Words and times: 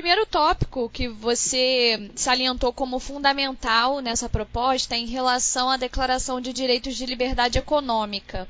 primeiro 0.00 0.24
tópico 0.24 0.88
que 0.88 1.08
você 1.08 2.10
salientou 2.14 2.72
como 2.72 2.98
fundamental 2.98 4.00
nessa 4.00 4.30
proposta 4.30 4.94
é 4.94 4.98
em 4.98 5.04
relação 5.04 5.68
à 5.68 5.76
Declaração 5.76 6.40
de 6.40 6.54
Direitos 6.54 6.96
de 6.96 7.04
Liberdade 7.04 7.58
Econômica. 7.58 8.48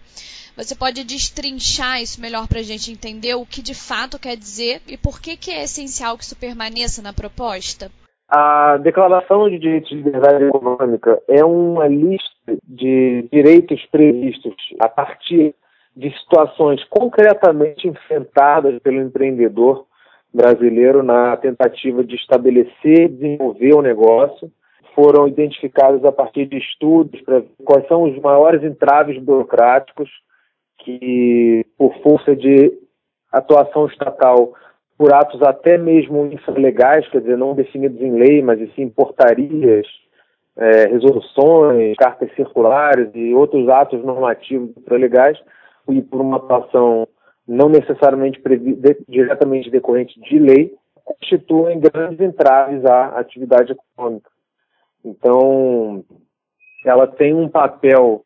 Você 0.57 0.77
pode 0.77 1.03
destrinchar 1.03 2.01
isso 2.01 2.21
melhor 2.21 2.47
para 2.47 2.61
a 2.61 2.63
gente 2.63 2.93
entender 2.93 3.35
o 3.35 3.45
que 3.45 3.63
de 3.63 3.75
fato 3.75 4.17
quer 4.17 4.37
dizer 4.37 4.81
e 4.87 4.97
por 4.97 5.21
que, 5.21 5.37
que 5.37 5.51
é 5.51 5.65
essencial 5.65 6.17
que 6.17 6.23
isso 6.23 6.39
permaneça 6.39 7.03
na 7.03 7.13
proposta? 7.13 7.91
A 8.29 8.77
Declaração 8.77 9.51
de 9.51 9.59
Direitos 9.59 9.91
de 9.91 9.97
Liberdade 9.97 10.45
Econômica 10.45 11.21
é 11.27 11.45
uma 11.45 11.89
lista 11.89 12.57
de 12.63 13.29
direitos 13.33 13.85
previstos 13.91 14.55
a 14.79 14.89
partir 14.89 15.53
de 15.97 16.17
situações 16.21 16.81
concretamente 16.85 17.89
enfrentadas 17.89 18.79
pelo 18.83 19.03
empreendedor 19.03 19.90
brasileiro 20.33 21.03
na 21.03 21.37
tentativa 21.37 22.05
de 22.05 22.15
estabelecer 22.15 23.03
e 23.03 23.09
desenvolver 23.09 23.75
o 23.75 23.83
negócio. 23.83 24.51
Foram 24.95 25.29
identificados 25.29 26.05
a 26.05 26.13
partir 26.13 26.47
de 26.47 26.59
estudos 26.59 27.21
para 27.23 27.43
quais 27.65 27.87
são 27.89 28.03
os 28.05 28.19
maiores 28.21 28.63
entraves 28.63 29.19
burocráticos 29.23 30.11
que, 30.79 31.65
por 31.77 31.95
força 32.03 32.35
de 32.35 32.73
atuação 33.33 33.87
estatal, 33.87 34.53
por 34.99 35.15
atos 35.15 35.41
até 35.43 35.79
mesmo 35.79 36.27
infralegais, 36.27 37.09
quer 37.09 37.21
dizer, 37.21 37.39
não 37.39 37.55
definidos 37.55 38.01
em 38.01 38.13
lei, 38.13 38.43
mas 38.43 38.59
sim 38.75 38.89
portarias, 38.89 39.87
é, 40.57 40.87
resoluções, 40.89 41.97
cartas 41.97 42.31
circulares 42.35 43.09
e 43.15 43.33
outros 43.33 43.69
atos 43.69 44.05
normativos 44.05 44.77
infralegais, 44.77 45.39
e 45.89 46.03
por 46.03 46.21
uma 46.21 46.37
atuação 46.37 47.09
não 47.51 47.69
necessariamente 47.69 48.41
de, 48.41 48.97
diretamente 49.09 49.71
decorrente 49.71 50.21
de 50.21 50.39
lei, 50.39 50.73
constituem 51.05 51.81
grandes 51.81 52.21
entraves 52.21 52.85
à 52.85 53.19
atividade 53.19 53.73
econômica. 53.73 54.31
Então, 55.05 56.05
ela 56.87 57.09
tem 57.09 57.35
um 57.35 57.49
papel 57.49 58.25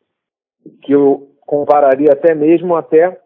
que 0.83 0.93
eu 0.93 1.31
compararia 1.41 2.11
até 2.11 2.35
mesmo 2.35 2.75
até 2.75 3.19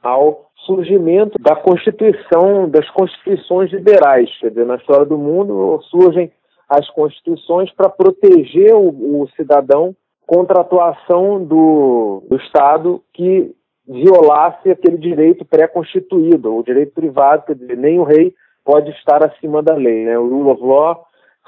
ao 0.00 0.50
surgimento 0.64 1.36
da 1.40 1.56
Constituição, 1.56 2.68
das 2.68 2.88
constituições 2.90 3.72
liberais. 3.72 4.30
Quer 4.38 4.50
dizer, 4.50 4.64
na 4.64 4.76
história 4.76 5.04
do 5.04 5.18
mundo 5.18 5.80
surgem 5.90 6.30
as 6.68 6.88
constituições 6.90 7.72
para 7.72 7.88
proteger 7.88 8.74
o, 8.76 9.22
o, 9.22 9.28
cidadão 9.34 9.94
contra 10.24 10.58
a 10.58 10.62
atuação 10.62 11.44
do, 11.44 12.22
do 12.28 12.36
Estado 12.36 13.02
que 13.12 13.52
violasse 13.86 14.70
aquele 14.70 14.96
direito 14.96 15.44
pré-constituído, 15.44 16.54
o 16.54 16.62
direito 16.62 16.92
privado, 16.92 17.44
quer 17.46 17.54
dizer, 17.54 17.76
nem 17.76 17.98
o 17.98 18.04
rei 18.04 18.34
pode 18.64 18.90
estar 18.90 19.24
acima 19.24 19.62
da 19.62 19.74
lei. 19.74 20.04
Né? 20.04 20.18
O 20.18 20.28
rule 20.28 20.50
of 20.50 20.62
law 20.62 21.04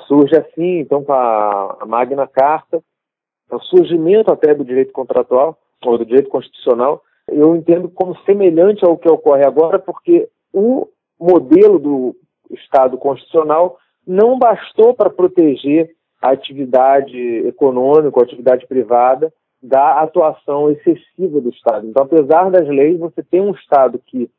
surge 0.06 0.36
assim, 0.36 0.80
então, 0.80 1.04
com 1.04 1.12
a, 1.12 1.84
Magna 1.86 2.26
Carta, 2.26 2.82
o 3.50 3.60
surgimento 3.60 4.32
até 4.32 4.54
do 4.54 4.64
direito 4.64 4.92
contratual, 4.92 5.56
ou 5.84 5.98
do 5.98 6.04
direito 6.04 6.30
constitucional, 6.30 7.02
eu 7.28 7.54
entendo 7.54 7.88
como 7.88 8.18
semelhante 8.24 8.84
ao 8.84 8.98
que 8.98 9.08
ocorre 9.08 9.44
agora, 9.44 9.78
porque 9.78 10.28
o 10.52 10.88
modelo 11.18 11.78
do 11.78 12.16
Estado 12.50 12.98
constitucional 12.98 13.78
não 14.06 14.38
bastou 14.38 14.94
para 14.94 15.10
proteger 15.10 15.94
a 16.20 16.30
atividade 16.30 17.18
econômica, 17.46 18.20
a 18.20 18.22
atividade 18.22 18.66
privada, 18.66 19.32
da 19.64 20.02
atuação 20.02 20.70
excessiva 20.70 21.40
do 21.40 21.48
Estado. 21.48 21.86
Então, 21.86 22.02
apesar 22.02 22.50
das 22.50 22.68
leis, 22.68 22.98
você 22.98 23.22
tem 23.22 23.40
um 23.40 23.52
Estado 23.52 23.98
que 24.04 24.30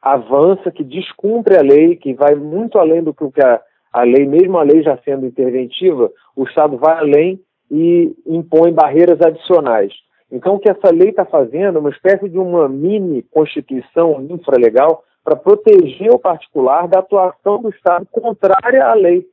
avança, 0.00 0.70
que 0.70 0.84
descumpre 0.84 1.56
a 1.56 1.62
lei, 1.62 1.96
que 1.96 2.14
vai 2.14 2.36
muito 2.36 2.78
além 2.78 3.02
do 3.02 3.12
que 3.12 3.42
a, 3.42 3.60
a 3.92 4.04
lei, 4.04 4.24
mesmo 4.24 4.56
a 4.58 4.62
lei 4.62 4.80
já 4.80 4.96
sendo 4.98 5.26
interventiva, 5.26 6.12
o 6.36 6.44
Estado 6.44 6.76
vai 6.76 6.96
além 6.96 7.40
e 7.68 8.14
impõe 8.24 8.72
barreiras 8.72 9.20
adicionais. 9.20 9.92
Então, 10.30 10.54
o 10.54 10.58
que 10.60 10.70
essa 10.70 10.94
lei 10.94 11.08
está 11.08 11.24
fazendo 11.24 11.78
é 11.78 11.80
uma 11.80 11.90
espécie 11.90 12.28
de 12.28 12.38
uma 12.38 12.68
mini 12.68 13.22
constituição 13.32 14.24
infralegal 14.30 15.02
para 15.24 15.34
proteger 15.34 16.10
o 16.12 16.20
particular 16.20 16.86
da 16.86 17.00
atuação 17.00 17.60
do 17.60 17.70
Estado 17.70 18.06
contrária 18.12 18.86
à 18.86 18.94
lei. 18.94 19.26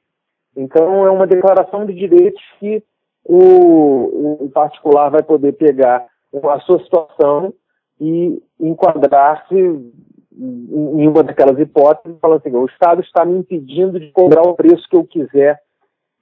Então, 0.58 1.06
é 1.06 1.12
uma 1.12 1.28
declaração 1.28 1.86
de 1.86 1.94
direitos 1.94 2.42
que 2.60 2.84
o, 3.26 4.46
o 4.46 4.50
particular 4.50 5.10
vai 5.10 5.24
poder 5.24 5.54
pegar 5.54 6.06
a 6.34 6.60
sua 6.62 6.80
situação 6.80 7.54
e 8.00 8.42
enquadrar-se 8.60 9.56
em 9.56 11.08
uma 11.08 11.24
daquelas 11.24 11.60
hipóteses 11.60 12.18
e 12.18 12.20
falar 12.20 12.38
assim: 12.38 12.56
o 12.56 12.66
Estado 12.66 13.02
está 13.02 13.26
me 13.26 13.38
impedindo 13.38 14.00
de 14.00 14.12
cobrar 14.12 14.42
o 14.44 14.56
preço 14.56 14.88
que 14.90 14.96
eu 14.96 15.04
quiser 15.04 15.60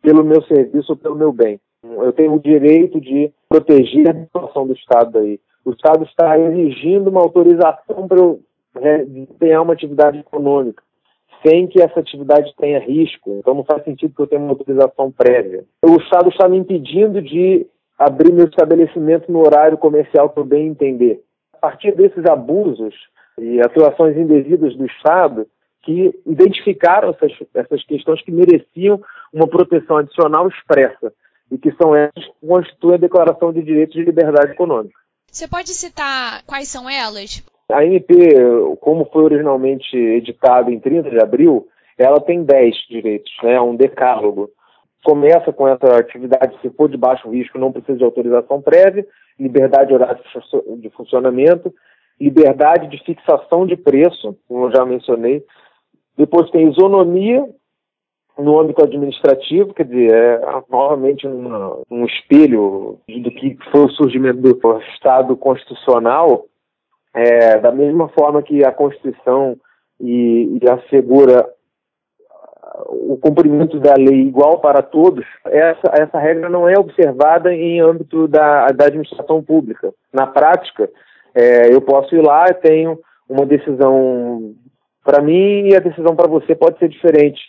pelo 0.01 0.23
meu 0.23 0.41
serviço 0.43 0.93
ou 0.93 0.97
pelo 0.97 1.15
meu 1.15 1.31
bem. 1.31 1.59
Eu 1.83 2.11
tenho 2.11 2.33
o 2.33 2.39
direito 2.39 2.99
de 2.99 3.31
proteger 3.47 4.09
a 4.09 4.19
situação 4.19 4.65
do 4.65 4.73
Estado 4.73 5.19
aí. 5.19 5.39
O 5.63 5.71
Estado 5.71 6.03
está 6.05 6.37
exigindo 6.39 7.09
uma 7.09 7.21
autorização 7.21 8.07
para 8.07 8.17
eu 8.17 8.39
desempenhar 9.05 9.61
uma 9.61 9.73
atividade 9.73 10.19
econômica, 10.19 10.83
sem 11.45 11.67
que 11.67 11.81
essa 11.81 11.99
atividade 11.99 12.53
tenha 12.57 12.79
risco. 12.79 13.37
Então 13.39 13.53
não 13.53 13.63
faz 13.63 13.83
sentido 13.83 14.13
que 14.15 14.21
eu 14.21 14.27
tenha 14.27 14.41
uma 14.41 14.51
autorização 14.51 15.11
prévia. 15.11 15.63
O 15.83 15.95
Estado 15.97 16.29
está 16.29 16.47
me 16.47 16.57
impedindo 16.57 17.21
de 17.21 17.65
abrir 17.97 18.31
meu 18.31 18.45
estabelecimento 18.45 19.31
no 19.31 19.39
horário 19.39 19.77
comercial 19.77 20.29
que 20.29 20.39
eu 20.39 20.45
bem 20.45 20.67
entender. 20.67 21.21
A 21.53 21.57
partir 21.57 21.95
desses 21.95 22.25
abusos 22.25 22.93
e 23.39 23.59
atuações 23.61 24.15
indevidas 24.15 24.75
do 24.75 24.85
Estado, 24.85 25.47
que 25.83 26.13
identificaram 26.25 27.09
essas, 27.09 27.31
essas 27.53 27.83
questões 27.85 28.21
que 28.21 28.31
mereciam 28.31 29.01
uma 29.33 29.47
proteção 29.47 29.97
adicional 29.97 30.47
expressa 30.47 31.13
e 31.49 31.57
que 31.57 31.71
são 31.81 31.95
essas 31.95 32.25
que 32.25 32.47
constituem 32.47 32.95
a 32.95 32.99
Declaração 32.99 33.53
de 33.53 33.63
Direitos 33.63 33.95
de 33.95 34.03
Liberdade 34.03 34.51
Econômica. 34.51 34.99
Você 35.31 35.47
pode 35.47 35.69
citar 35.69 36.43
quais 36.45 36.67
são 36.67 36.89
elas? 36.89 37.43
A 37.69 37.83
MP, 37.83 38.15
como 38.79 39.05
foi 39.11 39.23
originalmente 39.23 39.95
editada 39.97 40.71
em 40.71 40.79
30 40.79 41.09
de 41.09 41.19
abril, 41.19 41.67
ela 41.97 42.21
tem 42.21 42.43
10 42.43 42.75
direitos, 42.89 43.31
né, 43.43 43.53
é 43.53 43.61
um 43.61 43.75
decálogo. 43.75 44.49
Começa 45.03 45.51
com 45.51 45.67
essa 45.67 45.97
atividade, 45.97 46.57
se 46.61 46.69
for 46.71 46.89
de 46.89 46.97
baixo 46.97 47.29
risco, 47.29 47.57
não 47.57 47.71
precisa 47.71 47.97
de 47.97 48.03
autorização 48.03 48.61
prévia, 48.61 49.05
liberdade 49.39 49.93
de 50.77 50.89
funcionamento, 50.91 51.73
liberdade 52.19 52.87
de 52.87 53.03
fixação 53.03 53.65
de 53.65 53.75
preço, 53.75 54.37
como 54.47 54.65
eu 54.65 54.71
já 54.71 54.85
mencionei. 54.85 55.43
Depois 56.17 56.49
tem 56.49 56.69
isonomia, 56.69 57.47
no 58.37 58.59
âmbito 58.59 58.83
administrativo, 58.83 59.73
quer 59.73 59.85
dizer, 59.85 60.13
é 60.13 60.41
novamente 60.69 61.25
uma, 61.25 61.81
um 61.89 62.05
espelho 62.05 62.99
do 63.07 63.31
que 63.31 63.57
foi 63.71 63.85
o 63.85 63.89
surgimento 63.89 64.41
do 64.41 64.79
Estado 64.93 65.35
constitucional, 65.35 66.45
é, 67.13 67.57
da 67.59 67.71
mesma 67.71 68.09
forma 68.09 68.43
que 68.43 68.63
a 68.63 68.71
Constituição 68.71 69.57
e, 69.99 70.59
e 70.61 70.69
assegura 70.69 71.47
o 72.85 73.17
cumprimento 73.17 73.79
da 73.79 73.95
lei 73.95 74.21
igual 74.21 74.59
para 74.59 74.81
todos, 74.81 75.25
essa, 75.45 75.91
essa 75.93 76.19
regra 76.19 76.47
não 76.49 76.69
é 76.69 76.77
observada 76.77 77.53
em 77.53 77.81
âmbito 77.81 78.27
da, 78.27 78.67
da 78.67 78.85
administração 78.85 79.41
pública. 79.41 79.91
Na 80.13 80.27
prática, 80.27 80.89
é, 81.33 81.73
eu 81.73 81.81
posso 81.81 82.15
ir 82.15 82.21
lá, 82.21 82.45
tenho 82.53 82.99
uma 83.27 83.45
decisão 83.45 84.53
para 85.03 85.21
mim 85.21 85.69
e 85.69 85.75
a 85.75 85.79
decisão 85.79 86.15
para 86.15 86.27
você 86.27 86.53
pode 86.53 86.77
ser 86.79 86.89
diferente. 86.89 87.39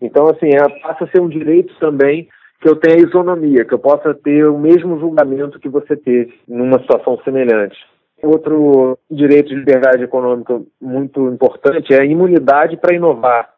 Então, 0.00 0.26
assim, 0.26 0.48
é, 0.48 0.80
passa 0.80 1.04
a 1.04 1.08
ser 1.08 1.20
um 1.20 1.28
direito 1.28 1.74
também 1.78 2.28
que 2.60 2.68
eu 2.68 2.76
tenha 2.76 2.98
isonomia, 2.98 3.64
que 3.64 3.72
eu 3.72 3.78
possa 3.78 4.14
ter 4.14 4.46
o 4.46 4.58
mesmo 4.58 4.98
julgamento 4.98 5.60
que 5.60 5.68
você 5.68 5.96
teve 5.96 6.34
numa 6.48 6.78
situação 6.80 7.18
semelhante. 7.22 7.76
Outro 8.22 8.98
direito 9.10 9.48
de 9.48 9.56
liberdade 9.56 10.02
econômica 10.02 10.60
muito 10.80 11.28
importante 11.28 11.92
é 11.92 12.00
a 12.00 12.04
imunidade 12.04 12.76
para 12.76 12.94
inovar. 12.94 13.50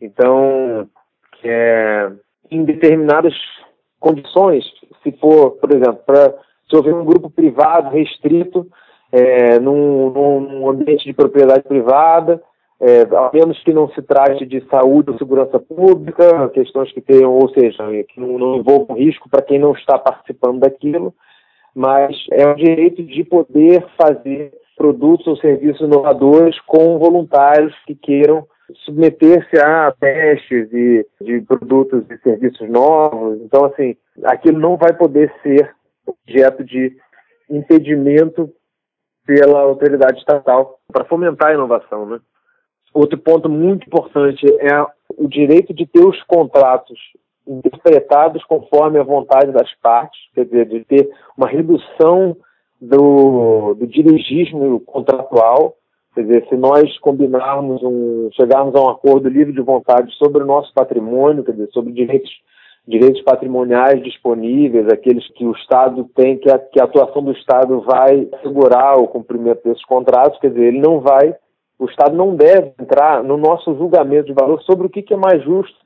Então, 0.00 0.88
é, 1.42 2.10
em 2.50 2.64
determinadas 2.64 3.34
condições, 4.00 4.64
se 5.02 5.12
for, 5.12 5.52
por 5.52 5.70
exemplo, 5.70 6.00
para 6.04 6.34
se 6.68 6.76
houver 6.76 6.94
um 6.94 7.04
grupo 7.04 7.30
privado 7.30 7.90
restrito 7.90 8.66
é, 9.12 9.60
num, 9.60 10.10
num 10.10 10.68
ambiente 10.68 11.04
de 11.04 11.12
propriedade 11.12 11.62
privada, 11.62 12.42
é, 12.80 13.02
a 13.02 13.30
menos 13.32 13.62
que 13.62 13.72
não 13.72 13.88
se 13.90 14.02
trate 14.02 14.44
de 14.44 14.60
saúde 14.68 15.10
ou 15.10 15.18
segurança 15.18 15.58
pública, 15.58 16.48
questões 16.50 16.92
que 16.92 17.00
tenham, 17.00 17.32
ou 17.32 17.48
seja, 17.50 17.84
que 18.08 18.20
não, 18.20 18.38
não 18.38 18.56
envolvam 18.56 18.96
risco 18.96 19.28
para 19.28 19.42
quem 19.42 19.58
não 19.58 19.72
está 19.72 19.98
participando 19.98 20.58
daquilo, 20.58 21.14
mas 21.74 22.16
é 22.30 22.46
o 22.46 22.54
direito 22.54 23.02
de 23.02 23.24
poder 23.24 23.84
fazer 24.00 24.52
produtos 24.76 25.26
ou 25.26 25.36
serviços 25.36 25.80
inovadores 25.80 26.58
com 26.60 26.98
voluntários 26.98 27.74
que 27.86 27.94
queiram 27.94 28.46
submeter-se 28.84 29.60
a 29.60 29.92
testes 29.92 30.70
de, 30.70 31.06
de 31.20 31.40
produtos 31.42 32.04
e 32.10 32.18
serviços 32.18 32.68
novos. 32.68 33.40
Então, 33.42 33.64
assim, 33.66 33.96
aquilo 34.24 34.58
não 34.58 34.76
vai 34.76 34.92
poder 34.92 35.32
ser 35.42 35.74
objeto 36.06 36.64
de 36.64 36.96
impedimento 37.50 38.50
pela 39.26 39.60
autoridade 39.60 40.18
estatal 40.18 40.78
para 40.92 41.04
fomentar 41.04 41.50
a 41.50 41.54
inovação, 41.54 42.06
né? 42.06 42.20
Outro 42.92 43.18
ponto 43.18 43.48
muito 43.48 43.86
importante 43.86 44.46
é 44.60 44.86
o 45.16 45.26
direito 45.26 45.74
de 45.74 45.84
ter 45.86 46.04
os 46.04 46.22
contratos 46.24 46.98
interpretados 47.46 48.42
conforme 48.44 48.98
a 48.98 49.02
vontade 49.02 49.52
das 49.52 49.72
partes, 49.80 50.18
quer 50.34 50.44
dizer, 50.44 50.66
de 50.66 50.84
ter 50.84 51.10
uma 51.36 51.48
redução 51.48 52.36
do, 52.80 53.74
do 53.74 53.86
dirigismo 53.86 54.80
contratual, 54.80 55.74
quer 56.14 56.22
dizer, 56.22 56.46
se 56.48 56.56
nós 56.56 56.98
combinarmos 56.98 57.82
um, 57.82 58.28
chegarmos 58.32 58.74
a 58.74 58.80
um 58.80 58.88
acordo 58.88 59.28
livre 59.28 59.52
de 59.52 59.60
vontade 59.60 60.12
sobre 60.14 60.42
o 60.42 60.46
nosso 60.46 60.72
patrimônio, 60.72 61.44
quer 61.44 61.52
dizer, 61.52 61.70
sobre 61.72 61.92
direitos 61.92 62.30
direitos 62.86 63.22
patrimoniais 63.22 64.02
disponíveis, 64.02 64.86
aqueles 64.88 65.26
que 65.32 65.46
o 65.46 65.52
Estado 65.52 66.04
tem, 66.14 66.36
que 66.36 66.50
a, 66.50 66.58
que 66.58 66.78
a 66.78 66.84
atuação 66.84 67.22
do 67.24 67.32
Estado 67.32 67.80
vai 67.80 68.28
assegurar 68.34 68.98
o 68.98 69.08
cumprimento 69.08 69.62
desses 69.64 69.82
contratos, 69.86 70.38
quer 70.38 70.50
dizer, 70.50 70.66
ele 70.66 70.80
não 70.80 71.00
vai, 71.00 71.34
o 71.78 71.86
Estado 71.86 72.14
não 72.14 72.36
deve 72.36 72.74
entrar 72.78 73.24
no 73.24 73.38
nosso 73.38 73.74
julgamento 73.76 74.26
de 74.26 74.34
valor 74.34 74.62
sobre 74.64 74.86
o 74.86 74.90
que, 74.90 75.00
que 75.00 75.14
é 75.14 75.16
mais 75.16 75.42
justo 75.42 75.83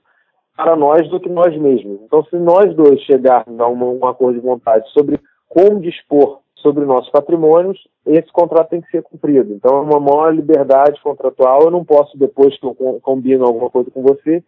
para 0.58 0.74
nós 0.74 1.08
do 1.08 1.20
que 1.20 1.28
nós 1.28 1.56
mesmos. 1.56 2.00
Então, 2.02 2.24
se 2.24 2.36
nós 2.36 2.74
dois 2.74 3.00
chegarmos 3.02 3.60
a 3.60 3.68
um, 3.68 4.00
um 4.00 4.04
acordo 4.04 4.40
de 4.40 4.44
vontade 4.44 4.90
sobre 4.90 5.20
como 5.48 5.80
dispor 5.80 6.40
sobre 6.56 6.84
nossos 6.84 7.08
patrimônios, 7.10 7.78
esse 8.04 8.26
contrato 8.32 8.70
tem 8.70 8.80
que 8.80 8.90
ser 8.90 9.04
cumprido. 9.04 9.54
Então, 9.54 9.76
é 9.76 9.80
uma 9.80 10.00
maior 10.00 10.34
liberdade 10.34 11.00
contratual. 11.00 11.62
Eu 11.62 11.70
não 11.70 11.84
posso, 11.84 12.18
depois 12.18 12.58
que 12.58 12.66
eu 12.66 12.74
combino 13.00 13.46
alguma 13.46 13.70
coisa 13.70 13.88
com 13.92 14.02
você, 14.02 14.42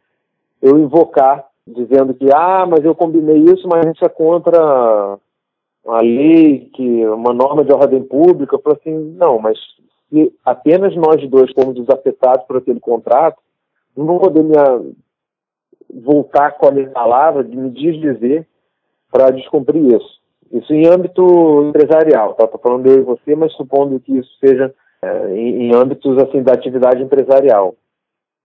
eu 0.60 0.76
invocar 0.78 1.46
dizendo 1.64 2.12
que, 2.12 2.26
ah, 2.34 2.66
mas 2.68 2.84
eu 2.84 2.92
combinei 2.92 3.38
isso, 3.44 3.68
mas 3.68 3.86
isso 3.86 4.04
é 4.04 4.08
contra 4.08 5.16
a 5.86 6.00
lei, 6.00 6.68
que 6.74 7.06
uma 7.06 7.32
norma 7.32 7.64
de 7.64 7.72
ordem 7.72 8.02
pública. 8.02 8.56
Eu 8.56 8.60
falei 8.60 8.78
assim, 8.80 9.14
não, 9.16 9.38
mas 9.38 9.56
se 10.08 10.34
apenas 10.44 10.92
nós 10.96 11.24
dois 11.30 11.52
fomos 11.52 11.76
desafetados 11.76 12.44
por 12.46 12.56
aquele 12.56 12.80
contrato, 12.80 13.38
não 13.96 14.06
vou 14.06 14.18
poder 14.18 14.42
me 14.42 14.56
voltar 15.94 16.52
com 16.52 16.68
a 16.68 16.70
minha 16.70 16.90
palavra, 16.90 17.44
de 17.44 17.56
me 17.56 17.70
desdizer 17.70 18.46
para 19.10 19.30
descumprir 19.30 19.82
isso. 19.94 20.20
Isso 20.52 20.72
em 20.72 20.86
âmbito 20.86 21.64
empresarial, 21.68 22.34
tá? 22.34 22.44
Estou 22.44 22.60
falando 22.60 22.86
eu 22.86 22.98
e 22.98 23.02
você, 23.02 23.34
mas 23.34 23.52
supondo 23.52 24.00
que 24.00 24.18
isso 24.18 24.30
seja 24.44 24.74
é, 25.02 25.34
em, 25.34 25.68
em, 25.68 25.74
âmbitos 25.74 26.18
assim 26.18 26.42
da 26.42 26.52
atividade 26.52 27.02
empresarial, 27.02 27.74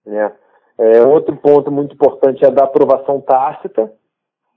né? 0.04 0.32
É, 0.78 1.02
outro 1.02 1.34
ponto 1.36 1.70
muito 1.70 1.94
importante 1.94 2.44
é 2.44 2.50
da 2.50 2.64
aprovação 2.64 3.20
tácita. 3.20 3.90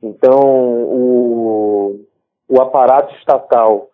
Então, 0.03 0.39
o, 0.39 2.06
o 2.47 2.62
aparato 2.62 3.13
estatal, 3.15 3.89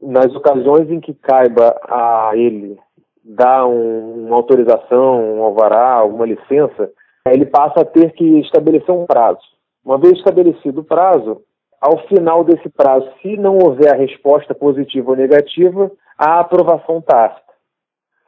nas 0.00 0.32
ocasiões 0.34 0.90
em 0.90 1.00
que 1.00 1.12
caiba 1.12 1.76
a 1.82 2.30
ele 2.34 2.78
dar 3.24 3.66
um, 3.66 4.26
uma 4.26 4.36
autorização, 4.36 5.38
um 5.38 5.42
alvará, 5.42 5.94
alguma 5.94 6.26
licença, 6.26 6.90
ele 7.32 7.46
passa 7.46 7.80
a 7.80 7.84
ter 7.84 8.12
que 8.12 8.40
estabelecer 8.40 8.94
um 8.94 9.06
prazo. 9.06 9.40
Uma 9.84 9.98
vez 9.98 10.14
estabelecido 10.14 10.80
o 10.80 10.84
prazo, 10.84 11.42
ao 11.80 11.98
final 12.08 12.42
desse 12.44 12.68
prazo, 12.68 13.08
se 13.22 13.36
não 13.36 13.58
houver 13.58 13.92
a 13.92 13.96
resposta 13.96 14.54
positiva 14.54 15.10
ou 15.10 15.16
negativa, 15.16 15.90
a 16.18 16.40
aprovação 16.40 17.00
tácita. 17.00 17.42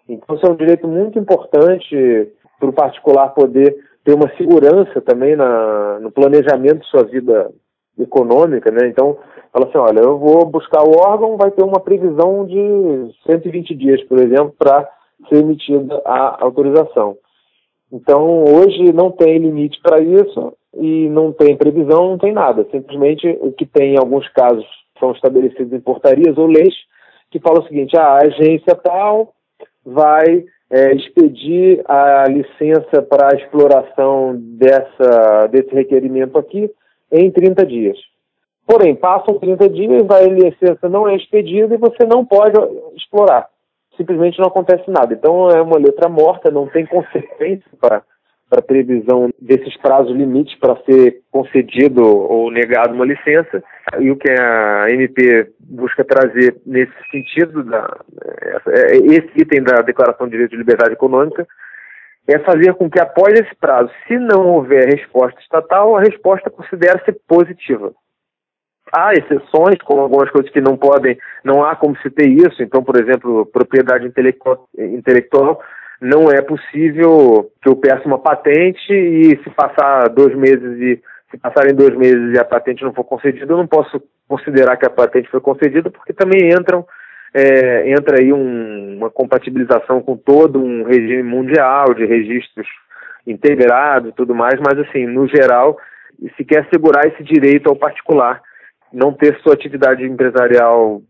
Então, 0.09 0.37
isso 0.37 0.47
é 0.47 0.51
um 0.51 0.57
direito 0.57 0.87
muito 0.87 1.19
importante 1.19 2.33
para 2.59 2.69
o 2.69 2.73
particular 2.73 3.29
poder 3.31 3.77
ter 4.05 4.15
uma 4.15 4.29
segurança 4.37 5.01
também 5.01 5.37
na, 5.37 5.99
no 6.01 6.11
planejamento 6.11 6.81
de 6.81 6.87
sua 6.87 7.05
vida 7.05 7.51
econômica, 7.99 8.71
né? 8.71 8.89
Então, 8.89 9.19
fala 9.53 9.67
assim, 9.67 9.79
olha, 9.79 10.01
eu 10.01 10.19
vou 10.19 10.47
buscar 10.47 10.83
o 10.83 10.99
órgão, 10.99 11.37
vai 11.37 11.51
ter 11.51 11.63
uma 11.63 11.81
previsão 11.81 12.47
de 12.47 13.11
120 13.27 13.75
dias, 13.75 14.03
por 14.05 14.19
exemplo, 14.19 14.55
para 14.59 14.89
ser 15.29 15.39
emitida 15.39 16.01
a 16.05 16.45
autorização. 16.45 17.17
Então, 17.93 18.45
hoje 18.45 18.93
não 18.93 19.11
tem 19.11 19.39
limite 19.39 19.81
para 19.83 20.01
isso 20.01 20.53
e 20.75 21.09
não 21.09 21.33
tem 21.33 21.57
previsão, 21.57 22.11
não 22.11 22.19
tem 22.19 22.33
nada. 22.33 22.67
Simplesmente 22.71 23.27
o 23.41 23.53
que 23.53 23.65
tem 23.65 23.95
em 23.95 23.99
alguns 23.99 24.29
casos 24.31 24.67
são 24.99 25.13
estabelecidos 25.13 25.73
em 25.73 25.81
portarias 25.81 26.37
ou 26.37 26.47
leis 26.47 26.75
que 27.31 27.41
falam 27.41 27.63
o 27.63 27.67
seguinte: 27.67 27.97
ah, 27.97 28.15
a 28.15 28.25
agência 28.25 28.75
tal 28.75 29.33
vai 29.85 30.45
é, 30.71 30.93
expedir 30.95 31.83
a 31.87 32.25
licença 32.29 33.03
para 33.03 33.33
a 33.33 33.37
exploração 33.37 34.37
dessa, 34.37 35.47
desse 35.47 35.75
requerimento 35.75 36.37
aqui 36.39 36.71
em 37.11 37.31
30 37.31 37.65
dias. 37.65 37.99
Porém, 38.67 38.95
passam 38.95 39.39
30 39.39 39.69
dias, 39.71 40.11
a 40.11 40.21
licença 40.21 40.91
não 40.91 41.09
é 41.09 41.17
expedida 41.17 41.75
e 41.75 41.79
você 41.79 42.05
não 42.05 42.23
pode 42.25 42.53
explorar. 42.95 43.49
Simplesmente 43.99 44.39
não 44.39 44.47
acontece 44.47 44.91
nada. 44.91 45.13
Então 45.13 45.51
é 45.51 45.61
uma 45.61 45.77
letra 45.77 46.09
morta, 46.09 46.51
não 46.51 46.67
tem 46.69 46.87
consequência 46.87 47.69
para 47.79 48.03
para 48.49 48.63
previsão 48.63 49.29
desses 49.41 49.77
prazos 49.77 50.17
limites 50.17 50.59
para 50.59 50.77
ser 50.85 51.21
concedido 51.31 52.03
ou 52.03 52.51
negado 52.51 52.95
uma 52.95 53.05
licença. 53.05 53.63
E 54.01 54.11
o 54.11 54.17
que 54.17 54.31
a 54.31 54.87
MP 54.89 55.51
busca 55.61 56.05
trazer 56.05 56.57
nesse 56.65 56.93
sentido, 57.11 57.63
da, 57.63 57.87
é, 58.69 58.97
esse 58.97 59.31
item 59.37 59.63
da 59.63 59.83
Declaração 59.83 60.27
de 60.27 60.33
Direito 60.33 60.53
de 60.53 60.57
Liberdade 60.57 60.95
Econômica, 60.95 61.47
é 62.27 62.39
fazer 62.39 62.75
com 62.75 62.91
que 62.91 63.01
após 63.01 63.39
esse 63.39 63.55
prazo, 63.57 63.91
se 64.07 64.19
não 64.19 64.47
houver 64.49 64.87
resposta 64.87 65.39
estatal, 65.41 65.97
a 65.97 66.01
resposta 66.01 66.51
considere-se 66.51 67.13
positiva. 67.27 67.93
Há 68.93 69.13
exceções, 69.13 69.79
como 69.85 70.01
algumas 70.01 70.31
coisas 70.31 70.51
que 70.51 70.61
não 70.61 70.77
podem, 70.77 71.19
não 71.45 71.65
há 71.65 71.77
como 71.77 71.97
se 71.99 72.11
ter 72.11 72.29
isso. 72.29 72.63
Então, 72.63 72.83
por 72.83 72.97
exemplo, 72.97 73.47
propriedade 73.47 74.07
intelectual, 74.07 74.69
intelectual 74.77 75.61
não 76.01 76.31
é 76.31 76.41
possível 76.41 77.51
que 77.61 77.69
eu 77.69 77.77
peça 77.77 78.07
uma 78.07 78.19
patente 78.19 78.93
e 78.93 79.39
se 79.43 79.51
passar 79.51 80.09
dois 80.09 80.35
meses 80.37 80.81
e 80.81 81.03
se 81.31 81.37
passarem 81.37 81.75
dois 81.75 81.95
meses 81.97 82.35
e 82.35 82.39
a 82.39 82.45
patente 82.45 82.85
não 82.85 82.95
for 82.95 83.05
concedida, 83.05 83.53
eu 83.53 83.57
não 83.57 83.67
posso 83.67 84.01
considerar 84.27 84.77
que 84.77 84.87
a 84.87 84.91
patente 84.91 85.29
foi 85.29 85.41
concedida, 85.41 85.91
porque 85.91 86.13
também 86.13 86.49
entram 86.49 86.87
é, 87.35 87.91
entra 87.91 88.21
aí 88.21 88.33
um, 88.33 88.97
uma 88.97 89.11
compatibilização 89.11 90.01
com 90.01 90.17
todo 90.17 90.63
um 90.63 90.85
regime 90.85 91.23
mundial 91.23 91.93
de 91.95 92.07
registros 92.07 92.67
integrados 93.27 94.11
e 94.11 94.15
tudo 94.15 94.35
mais, 94.35 94.59
mas 94.61 94.79
assim, 94.79 95.07
no 95.07 95.27
geral, 95.29 95.77
se 96.37 96.45
quer 96.45 96.61
assegurar 96.61 97.07
esse 97.07 97.23
direito 97.23 97.69
ao 97.69 97.77
particular, 97.77 98.41
não 98.93 99.13
ter 99.13 99.39
sua 99.41 99.55
atividade 99.55 100.05
empresarial 100.05 101.03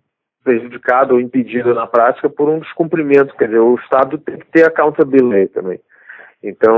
prejudicado 0.43 1.15
ou 1.15 1.21
impedido 1.21 1.75
na 1.75 1.87
prática 1.87 2.31
por 2.31 2.49
um 2.49 2.61
descumprimento. 2.61 3.37
Quer 3.37 3.47
dizer, 3.47 3.61
o 3.61 3.75
Estado 3.77 4.19
tem 4.19 4.39
que 4.39 4.47
ter 4.47 4.67
accountability 4.67 5.53
também. 5.53 5.81
Então, 6.43 6.77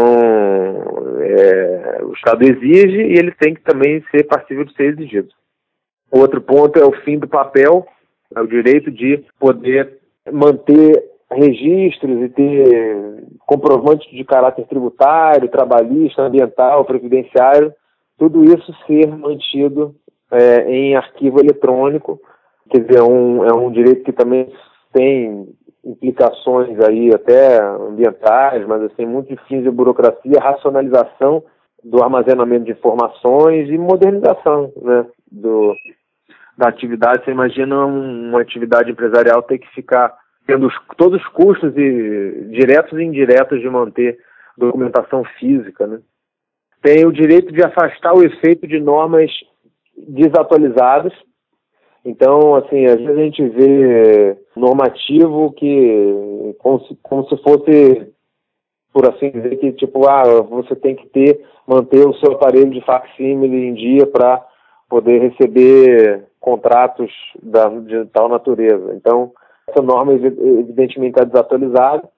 é, 1.20 2.00
o 2.02 2.12
Estado 2.12 2.42
exige 2.42 3.02
e 3.02 3.18
ele 3.18 3.32
tem 3.32 3.54
que 3.54 3.62
também 3.62 4.02
ser 4.10 4.24
passível 4.24 4.64
de 4.64 4.74
ser 4.74 4.94
exigido. 4.94 5.28
Outro 6.10 6.40
ponto 6.40 6.78
é 6.78 6.84
o 6.84 6.92
fim 7.04 7.18
do 7.18 7.28
papel, 7.28 7.86
é 8.34 8.40
o 8.40 8.46
direito 8.46 8.90
de 8.90 9.22
poder 9.38 9.98
manter 10.32 11.04
registros 11.30 12.22
e 12.22 12.28
ter 12.30 13.24
comprovantes 13.46 14.10
de 14.10 14.24
caráter 14.24 14.66
tributário, 14.66 15.48
trabalhista, 15.48 16.22
ambiental, 16.22 16.84
previdenciário, 16.84 17.72
tudo 18.18 18.44
isso 18.44 18.74
ser 18.86 19.06
mantido 19.16 19.94
é, 20.30 20.70
em 20.70 20.96
arquivo 20.96 21.40
eletrônico 21.40 22.20
quer 22.70 22.80
dizer, 22.80 23.00
é 23.00 23.02
um, 23.02 23.44
é 23.44 23.52
um 23.52 23.70
direito 23.70 24.04
que 24.04 24.12
também 24.12 24.50
tem 24.92 25.48
implicações 25.84 26.78
aí 26.80 27.12
até 27.12 27.60
ambientais, 27.60 28.66
mas 28.66 28.82
assim, 28.82 29.04
muito 29.04 29.36
fins 29.46 29.62
de 29.62 29.70
burocracia, 29.70 30.40
racionalização 30.40 31.42
do 31.82 32.02
armazenamento 32.02 32.66
de 32.66 32.72
informações 32.72 33.68
e 33.68 33.78
modernização 33.78 34.72
né, 34.82 35.06
do, 35.30 35.74
da 36.56 36.68
atividade. 36.68 37.24
Você 37.24 37.30
imagina 37.30 37.86
uma 37.86 38.40
atividade 38.40 38.90
empresarial 38.90 39.42
ter 39.42 39.58
que 39.58 39.68
ficar 39.74 40.14
tendo 40.46 40.66
os, 40.66 40.74
todos 40.96 41.20
os 41.20 41.28
custos 41.28 41.74
e, 41.76 42.48
diretos 42.50 42.98
e 42.98 43.02
indiretos 43.02 43.60
de 43.60 43.68
manter 43.68 44.18
documentação 44.58 45.24
física. 45.38 45.86
Né? 45.86 46.00
Tem 46.82 47.06
o 47.06 47.12
direito 47.12 47.50
de 47.52 47.64
afastar 47.64 48.12
o 48.12 48.22
efeito 48.22 48.66
de 48.66 48.78
normas 48.78 49.30
desatualizadas 50.08 51.12
então, 52.04 52.54
assim, 52.54 52.86
às 52.86 52.96
vezes 52.96 53.18
a 53.18 53.22
gente 53.22 53.48
vê 53.48 54.36
normativo 54.56 55.52
que 55.52 56.54
como 56.58 56.80
se, 56.80 56.98
como 57.02 57.28
se 57.28 57.36
fosse, 57.42 58.12
por 58.92 59.08
assim 59.08 59.30
dizer, 59.30 59.56
que 59.56 59.72
tipo, 59.72 60.08
ah, 60.08 60.40
você 60.42 60.74
tem 60.74 60.94
que 60.94 61.06
ter, 61.08 61.44
manter 61.66 62.06
o 62.06 62.14
seu 62.14 62.32
aparelho 62.32 62.70
de 62.70 62.80
facsímile 62.84 63.66
em 63.66 63.74
dia 63.74 64.06
para 64.06 64.44
poder 64.88 65.20
receber 65.20 66.26
contratos 66.40 67.12
da, 67.42 67.68
de 67.68 68.06
tal 68.06 68.28
natureza. 68.28 68.94
Então, 68.94 69.32
essa 69.68 69.82
norma 69.82 70.12
evidentemente 70.12 71.12
está 71.12 71.24
desatualizada, 71.24 72.08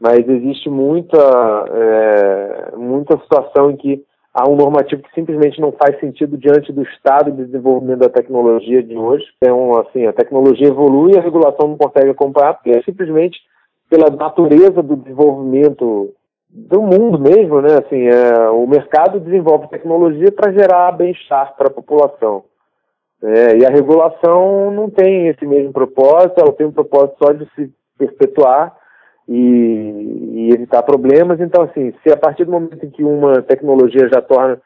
mas 0.00 0.26
existe 0.26 0.70
muita, 0.70 1.18
é, 1.70 2.76
muita 2.76 3.18
situação 3.18 3.70
em 3.70 3.76
que 3.76 4.02
há 4.38 4.48
um 4.48 4.54
normativo 4.54 5.02
que 5.02 5.12
simplesmente 5.14 5.60
não 5.60 5.72
faz 5.72 5.98
sentido 5.98 6.38
diante 6.38 6.72
do 6.72 6.82
estado 6.82 7.32
de 7.32 7.44
desenvolvimento 7.44 7.98
da 7.98 8.08
tecnologia 8.08 8.80
de 8.82 8.96
hoje. 8.96 9.24
Então, 9.36 9.76
assim, 9.80 10.06
a 10.06 10.12
tecnologia 10.12 10.68
evolui 10.68 11.14
e 11.14 11.18
a 11.18 11.22
regulação 11.22 11.66
não 11.66 11.76
consegue 11.76 12.10
acompanhar, 12.10 12.54
porque 12.54 12.80
simplesmente 12.84 13.36
pela 13.90 14.10
natureza 14.10 14.80
do 14.80 14.94
desenvolvimento 14.94 16.14
do 16.50 16.80
mundo 16.80 17.18
mesmo, 17.18 17.60
né? 17.60 17.78
Assim, 17.84 18.06
é, 18.06 18.48
o 18.50 18.66
mercado 18.66 19.18
desenvolve 19.18 19.68
tecnologia 19.68 20.30
para 20.30 20.52
gerar 20.52 20.92
bem-estar 20.92 21.56
para 21.56 21.66
a 21.66 21.72
população. 21.72 22.44
É, 23.20 23.56
e 23.58 23.66
a 23.66 23.70
regulação 23.70 24.70
não 24.70 24.88
tem 24.88 25.26
esse 25.26 25.44
mesmo 25.44 25.72
propósito, 25.72 26.38
ela 26.38 26.52
tem 26.52 26.66
um 26.66 26.72
propósito 26.72 27.16
só 27.18 27.32
de 27.32 27.44
se 27.56 27.72
perpetuar 27.98 28.77
e, 29.28 30.48
e, 30.48 30.50
evitar 30.54 30.82
problemas. 30.82 31.38
Então, 31.40 31.62
assim, 31.62 31.92
se 32.02 32.12
a 32.12 32.16
partir 32.16 32.44
do 32.44 32.52
momento 32.52 32.84
em 32.84 32.90
que 32.90 33.04
uma 33.04 33.42
tecnologia 33.42 34.08
já 34.08 34.22
torna 34.22 34.60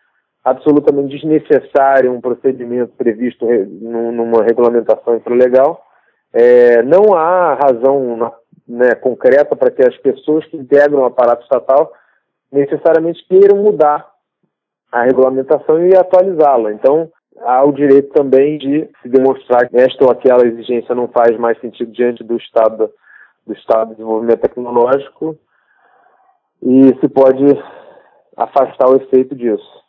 absolutamente 0.44 1.16
desnecessário 1.16 2.12
um 2.12 2.20
procedimento 2.20 2.92
previsto 2.96 3.46
numa 3.46 4.42
regulamentação 4.42 5.16
infralegal, 5.16 5.84
é, 6.32 6.82
não 6.82 7.14
há 7.14 7.54
razão 7.54 8.32
né, 8.66 8.94
concreta 8.94 9.54
para 9.54 9.70
que 9.70 9.82
as 9.82 9.96
pessoas 9.98 10.44
que 10.46 10.56
integram 10.56 11.00
o 11.00 11.04
aparato 11.04 11.42
estatal 11.42 11.92
necessariamente 12.50 13.24
queiram 13.28 13.56
mudar 13.56 14.10
a 14.90 15.02
regulamentação 15.02 15.86
e 15.86 15.96
atualizá-la. 15.96 16.72
Então, 16.72 17.10
há 17.40 17.64
o 17.64 17.72
direito 17.72 18.12
também 18.12 18.58
de 18.58 18.88
se 19.00 19.08
demonstrar 19.08 19.68
que 19.68 19.76
esta 19.76 20.04
ou 20.04 20.10
aquela 20.10 20.46
exigência 20.46 20.94
não 20.94 21.08
faz 21.08 21.36
mais 21.38 21.58
sentido 21.60 21.90
diante 21.92 22.22
do 22.22 22.36
estado 22.36 22.90
do 23.46 23.52
estado 23.52 23.90
de 23.90 23.96
desenvolvimento 23.96 24.40
tecnológico 24.40 25.38
e 26.62 26.88
se 27.00 27.08
pode 27.08 27.44
afastar 28.36 28.88
o 28.88 28.96
efeito 28.96 29.34
disso. 29.34 29.82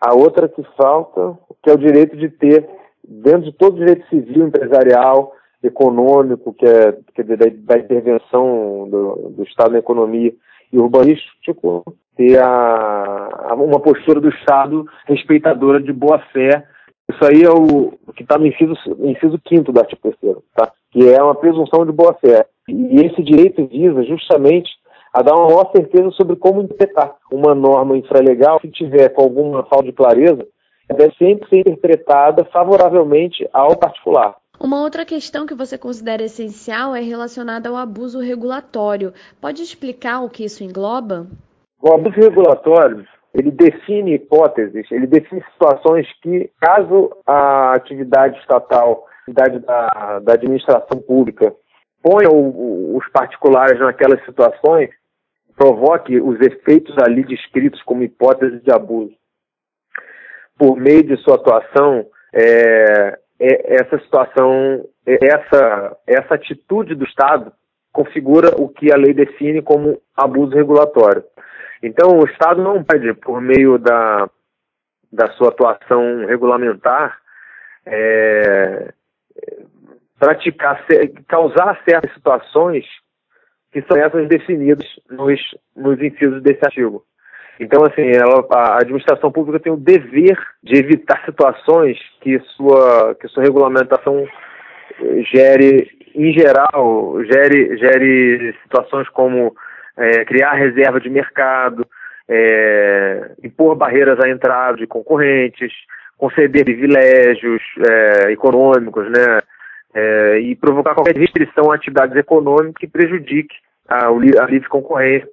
A 0.00 0.14
outra 0.14 0.48
que 0.48 0.62
falta, 0.76 1.38
que 1.62 1.70
é 1.70 1.74
o 1.74 1.78
direito 1.78 2.16
de 2.16 2.28
ter, 2.28 2.68
dentro 3.02 3.42
de 3.42 3.52
todo 3.52 3.74
o 3.74 3.78
direito 3.78 4.06
civil, 4.08 4.46
empresarial, 4.46 5.32
econômico, 5.62 6.52
que 6.54 6.66
é, 6.66 6.92
que 7.14 7.20
é 7.20 7.24
da, 7.24 7.36
da, 7.36 7.78
intervenção 7.78 8.88
do, 8.88 9.30
do, 9.30 9.42
Estado 9.42 9.72
na 9.72 9.78
economia 9.78 10.32
e 10.72 10.78
urbanístico, 10.78 11.84
ter 12.16 12.38
a, 12.38 13.48
a, 13.50 13.54
uma 13.54 13.80
postura 13.80 14.20
do 14.20 14.28
Estado 14.28 14.86
respeitadora 15.06 15.80
de 15.80 15.92
boa 15.92 16.18
fé. 16.32 16.64
Isso 17.10 17.24
aí 17.24 17.42
é 17.42 17.50
o, 17.50 17.92
que 18.14 18.22
está 18.22 18.38
no 18.38 18.46
inciso, 18.46 18.74
inciso 19.00 19.38
quinto 19.44 19.72
do 19.72 19.80
artigo 19.80 20.00
3 20.02 20.36
tá? 20.54 20.72
Que 20.90 21.08
é 21.08 21.22
uma 21.22 21.34
presunção 21.34 21.84
de 21.84 21.92
boa 21.92 22.14
fé. 22.14 22.46
E 22.68 23.00
esse 23.00 23.22
direito 23.22 23.66
visa 23.66 24.02
justamente 24.04 24.70
a 25.12 25.22
dar 25.22 25.34
uma 25.34 25.46
maior 25.46 25.70
certeza 25.74 26.10
sobre 26.12 26.36
como 26.36 26.62
interpretar 26.62 27.16
uma 27.32 27.54
norma 27.54 27.96
infralegal 27.96 28.60
que 28.60 28.70
tiver 28.70 29.08
com 29.08 29.22
alguma 29.22 29.64
falta 29.64 29.86
de 29.86 29.92
clareza, 29.92 30.46
deve 30.88 31.14
sempre 31.16 31.48
ser 31.48 31.60
interpretada 31.60 32.44
favoravelmente 32.46 33.48
ao 33.52 33.76
particular. 33.76 34.36
Uma 34.60 34.82
outra 34.82 35.04
questão 35.04 35.46
que 35.46 35.54
você 35.54 35.78
considera 35.78 36.24
essencial 36.24 36.94
é 36.94 37.00
relacionada 37.00 37.68
ao 37.68 37.76
abuso 37.76 38.18
regulatório. 38.18 39.12
Pode 39.40 39.62
explicar 39.62 40.20
o 40.20 40.28
que 40.28 40.44
isso 40.44 40.64
engloba? 40.64 41.26
O 41.80 41.92
abuso 41.92 42.16
regulatório, 42.16 43.06
ele 43.32 43.52
define 43.52 44.14
hipóteses, 44.14 44.90
ele 44.90 45.06
define 45.06 45.44
situações 45.52 46.08
que, 46.20 46.50
caso 46.60 47.10
a 47.24 47.72
atividade 47.72 48.36
estatal, 48.40 49.06
atividade 49.28 49.58
da, 49.60 50.18
da 50.20 50.32
administração 50.32 51.00
pública, 51.00 51.54
ponha 52.02 52.30
o, 52.30 52.96
os 52.96 53.08
particulares 53.10 53.78
naquelas 53.78 54.24
situações, 54.24 54.90
provoque 55.56 56.20
os 56.20 56.40
efeitos 56.40 56.96
ali 56.98 57.24
descritos 57.24 57.82
como 57.82 58.02
hipóteses 58.02 58.62
de 58.62 58.70
abuso. 58.70 59.14
Por 60.56 60.76
meio 60.76 61.02
de 61.02 61.16
sua 61.18 61.34
atuação, 61.34 62.06
é, 62.32 63.18
é, 63.40 63.74
essa 63.74 63.98
situação, 64.00 64.84
é, 65.06 65.18
essa, 65.26 65.96
essa 66.06 66.34
atitude 66.34 66.94
do 66.94 67.04
Estado 67.04 67.52
configura 67.92 68.54
o 68.56 68.68
que 68.68 68.92
a 68.92 68.96
lei 68.96 69.12
define 69.12 69.62
como 69.62 70.00
abuso 70.16 70.54
regulatório. 70.54 71.24
Então, 71.82 72.18
o 72.18 72.26
Estado 72.26 72.62
não 72.62 72.82
pode, 72.82 73.12
por 73.14 73.40
meio 73.40 73.78
da, 73.78 74.28
da 75.12 75.28
sua 75.32 75.48
atuação 75.48 76.26
regulamentar, 76.26 77.18
é, 77.86 78.92
praticar, 80.18 80.84
causar 81.28 81.80
certas 81.88 82.12
situações 82.14 82.84
que 83.72 83.82
são 83.82 83.96
essas 83.96 84.28
definidas 84.28 84.86
nos, 85.10 85.40
nos 85.76 86.00
incisos 86.00 86.42
desse 86.42 86.64
artigo. 86.64 87.04
Então, 87.60 87.82
assim, 87.84 88.08
ela, 88.14 88.46
a 88.50 88.78
administração 88.80 89.32
pública 89.32 89.58
tem 89.58 89.72
o 89.72 89.76
dever 89.76 90.38
de 90.62 90.78
evitar 90.78 91.24
situações 91.24 91.98
que 92.20 92.38
sua, 92.56 93.16
que 93.16 93.26
sua 93.28 93.42
regulamentação 93.42 94.26
gere, 95.32 95.90
em 96.14 96.32
geral, 96.32 97.22
gere, 97.24 97.76
gere 97.76 98.54
situações 98.62 99.08
como 99.08 99.54
é, 99.96 100.24
criar 100.24 100.52
reserva 100.52 101.00
de 101.00 101.10
mercado, 101.10 101.84
é, 102.28 103.32
impor 103.42 103.74
barreiras 103.74 104.18
à 104.20 104.28
entrada 104.28 104.76
de 104.76 104.86
concorrentes, 104.86 105.72
conceder 106.18 106.64
privilégios 106.64 107.62
é, 107.88 108.32
econômicos, 108.32 109.06
né, 109.10 109.40
e 110.42 110.54
provocar 110.54 110.94
qualquer 110.94 111.16
restrição 111.16 111.72
a 111.72 111.74
atividades 111.74 112.14
econômicas 112.14 112.74
que 112.78 112.86
prejudique 112.86 113.54
a, 113.88 114.08
a 114.08 114.46
livre 114.46 114.68
concorrência 114.68 115.28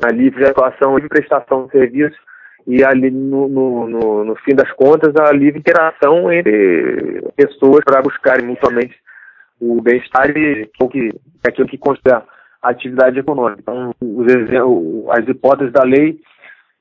a 0.00 0.10
livre 0.10 0.46
atuação, 0.46 0.94
livre 0.94 1.08
prestação 1.08 1.66
de 1.66 1.72
serviço 1.72 2.16
e 2.66 2.84
ali 2.84 3.10
no, 3.10 3.48
no, 3.48 3.88
no, 3.88 4.24
no, 4.24 4.36
fim 4.36 4.54
das 4.54 4.70
contas 4.72 5.14
a 5.16 5.32
livre 5.32 5.58
interação 5.58 6.32
entre 6.32 7.22
pessoas 7.36 7.84
para 7.84 8.00
buscarem 8.00 8.46
mutuamente 8.46 8.94
o 9.60 9.80
bem-estar 9.82 10.30
e 10.36 10.70
o 10.80 10.88
que, 10.88 11.10
aquilo 11.46 11.68
que 11.68 11.76
considera 11.76 12.24
atividade 12.62 13.18
econômica. 13.18 13.60
Então, 13.60 13.92
as 15.10 15.28
hipóteses 15.28 15.72
da 15.72 15.82
lei 15.82 16.18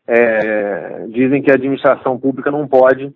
é, 0.08 1.06
dizem 1.10 1.42
que 1.42 1.52
a 1.52 1.56
administração 1.56 2.20
pública 2.20 2.52
não 2.52 2.68
pode 2.68 3.12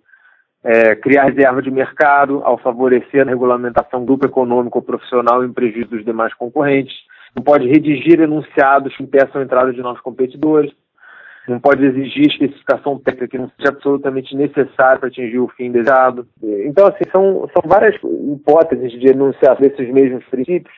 é, 0.66 0.96
criar 0.96 1.26
reserva 1.26 1.62
de 1.62 1.70
mercado 1.70 2.42
ao 2.42 2.58
favorecer 2.58 3.24
a 3.24 3.30
regulamentação 3.30 4.04
grupo 4.04 4.26
econômico 4.26 4.78
ou 4.78 4.84
profissional 4.84 5.44
em 5.44 5.52
prejuízo 5.52 5.90
dos 5.90 6.04
demais 6.04 6.34
concorrentes, 6.34 6.92
não 7.36 7.44
pode 7.44 7.68
redigir 7.68 8.20
enunciados 8.20 8.96
que 8.96 9.04
impeçam 9.04 9.40
a 9.40 9.44
entrada 9.44 9.72
de 9.72 9.80
novos 9.80 10.00
competidores, 10.00 10.72
não 11.46 11.60
pode 11.60 11.84
exigir 11.86 12.26
especificação 12.26 12.98
técnica 12.98 13.28
que 13.28 13.38
não 13.38 13.48
seja 13.56 13.68
absolutamente 13.68 14.34
necessária 14.34 14.98
para 14.98 15.08
atingir 15.08 15.38
o 15.38 15.46
fim 15.46 15.70
desejado. 15.70 16.26
Então, 16.42 16.88
assim, 16.88 17.04
são, 17.12 17.48
são 17.54 17.62
várias 17.64 17.94
hipóteses 18.02 18.90
de 18.90 19.06
enunciação 19.06 19.60
desses 19.60 19.88
mesmos 19.92 20.24
princípios 20.24 20.74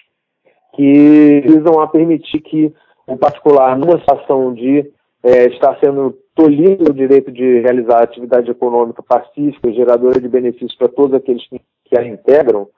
que 0.75 1.41
visam 1.47 1.81
a 1.81 1.89
permitir 1.89 2.41
que 2.41 2.71
o 3.07 3.17
particular, 3.17 3.79
numa 3.79 3.99
situação 4.01 4.53
de 4.53 4.85
é, 5.23 5.47
estar 5.47 5.79
sendo 5.83 6.15
tolhido 6.39 6.89
o 6.89 6.95
direito 6.95 7.33
de 7.33 7.61
realizar 7.63 8.01
atividade 8.01 8.49
econômica 8.49 9.03
pacífica, 9.03 9.73
geradora 9.73 10.21
de 10.21 10.29
benefícios 10.29 10.77
para 10.77 10.87
todos 10.87 11.13
aqueles 11.13 11.43
que, 11.49 11.99
a 11.99 12.07
integram, 12.07 12.69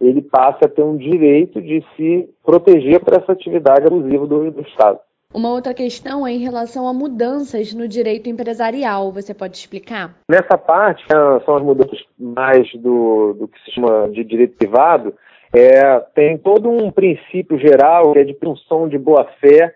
ele 0.00 0.20
passa 0.20 0.64
a 0.64 0.68
ter 0.68 0.82
um 0.82 0.96
direito 0.96 1.62
de 1.62 1.84
se 1.96 2.28
proteger 2.44 2.98
por 2.98 3.14
essa 3.14 3.30
atividade 3.30 3.86
abusiva 3.86 4.26
do, 4.26 4.50
do 4.50 4.62
Estado. 4.62 4.98
Uma 5.32 5.50
outra 5.50 5.72
questão 5.72 6.26
é 6.26 6.32
em 6.32 6.38
relação 6.38 6.88
a 6.88 6.92
mudanças 6.92 7.72
no 7.72 7.86
direito 7.86 8.28
empresarial. 8.28 9.12
Você 9.12 9.32
pode 9.32 9.56
explicar? 9.56 10.16
Nessa 10.28 10.58
parte, 10.58 11.04
são 11.44 11.56
as 11.56 11.62
mudanças 11.62 12.00
mais 12.18 12.68
do, 12.74 13.34
do 13.34 13.46
que 13.46 13.60
se 13.64 13.74
chama 13.76 14.08
de 14.08 14.24
direito 14.24 14.56
privado. 14.56 15.14
É, 15.54 16.00
tem 16.16 16.36
todo 16.36 16.68
um 16.68 16.90
princípio 16.90 17.56
geral 17.60 18.12
que 18.12 18.18
é 18.18 18.24
de 18.24 18.34
presunção 18.34 18.88
de 18.88 18.98
boa-fé 18.98 19.72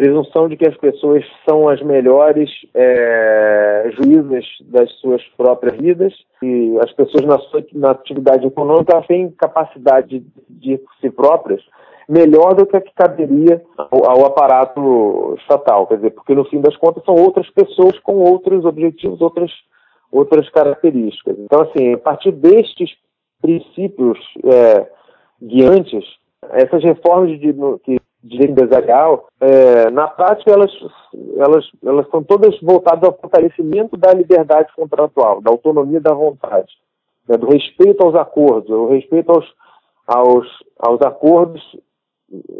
presunção 0.00 0.48
de 0.48 0.56
que 0.56 0.66
as 0.66 0.74
pessoas 0.78 1.22
são 1.46 1.68
as 1.68 1.82
melhores 1.82 2.48
é, 2.72 3.90
juízes 3.98 4.46
das 4.62 4.90
suas 4.94 5.22
próprias 5.36 5.76
vidas 5.76 6.14
e 6.42 6.74
as 6.82 6.90
pessoas 6.92 7.22
na, 7.26 7.38
sua, 7.38 7.62
na 7.74 7.90
atividade 7.90 8.46
econômica 8.46 9.02
têm 9.06 9.30
capacidade 9.32 10.20
de, 10.20 10.26
de 10.48 10.80
si 11.02 11.10
próprias 11.10 11.62
melhor 12.08 12.54
do 12.54 12.64
que 12.64 12.78
a 12.78 12.80
que 12.80 12.94
caberia 12.94 13.62
ao, 13.76 14.10
ao, 14.10 14.24
aparato 14.24 15.36
estatal, 15.38 15.86
quer 15.86 15.96
dizer, 15.96 16.12
porque 16.12 16.34
no 16.34 16.46
fim 16.46 16.62
das 16.62 16.76
contas 16.78 17.04
são 17.04 17.14
outras 17.14 17.48
pessoas 17.50 17.98
com 17.98 18.16
outros 18.16 18.64
objetivos, 18.64 19.20
outras, 19.20 19.52
outras 20.10 20.48
características. 20.48 21.36
Então, 21.38 21.60
assim, 21.60 21.92
a 21.92 21.98
partir 21.98 22.32
destes 22.32 22.90
princípios 23.40 24.18
é, 24.44 24.90
guiantes, 25.42 26.04
essas 26.52 26.82
reformas 26.82 27.38
de, 27.38 27.52
que 27.84 28.00
direito 28.22 28.52
empresarial, 28.52 29.28
é, 29.40 29.90
na 29.90 30.06
prática 30.08 30.50
elas, 30.50 30.70
elas, 31.36 31.64
elas 31.84 32.08
são 32.10 32.22
todas 32.22 32.58
voltadas 32.60 33.04
ao 33.04 33.16
fortalecimento 33.18 33.96
da 33.96 34.12
liberdade 34.12 34.70
contratual, 34.74 35.40
da 35.40 35.50
autonomia 35.50 36.00
da 36.00 36.12
vontade, 36.12 36.72
né, 37.28 37.36
do 37.36 37.48
respeito 37.48 38.02
aos 38.02 38.14
acordos, 38.14 38.70
o 38.70 38.88
respeito 38.88 39.32
aos, 39.32 39.46
aos, 40.06 40.46
aos 40.78 41.00
acordos 41.02 41.62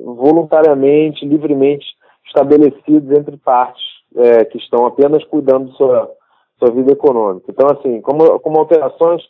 voluntariamente, 0.05 1.27
livremente 1.27 1.87
estabelecidos 2.27 3.11
entre 3.17 3.37
partes 3.37 3.83
é, 4.17 4.45
que 4.45 4.59
estão 4.59 4.87
apenas 4.87 5.23
cuidando 5.25 5.71
da 5.71 5.77
sua, 5.77 6.11
sua 6.59 6.71
vida 6.73 6.93
econômica. 6.93 7.47
Então, 7.49 7.69
assim, 7.71 8.01
como, 8.01 8.39
como 8.41 8.59
alterações, 8.59 9.23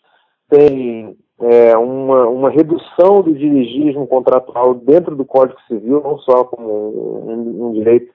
tem 0.50 1.16
é, 1.40 1.76
uma, 1.76 2.28
uma 2.28 2.50
redução 2.50 3.22
do 3.22 3.32
dirigismo 3.32 4.06
contratual 4.06 4.74
dentro 4.74 5.16
do 5.16 5.24
Código 5.24 5.58
Civil, 5.66 6.02
não 6.02 6.18
só 6.18 6.44
como 6.44 6.68
um, 7.26 7.68
um 7.68 7.72
direito 7.72 8.12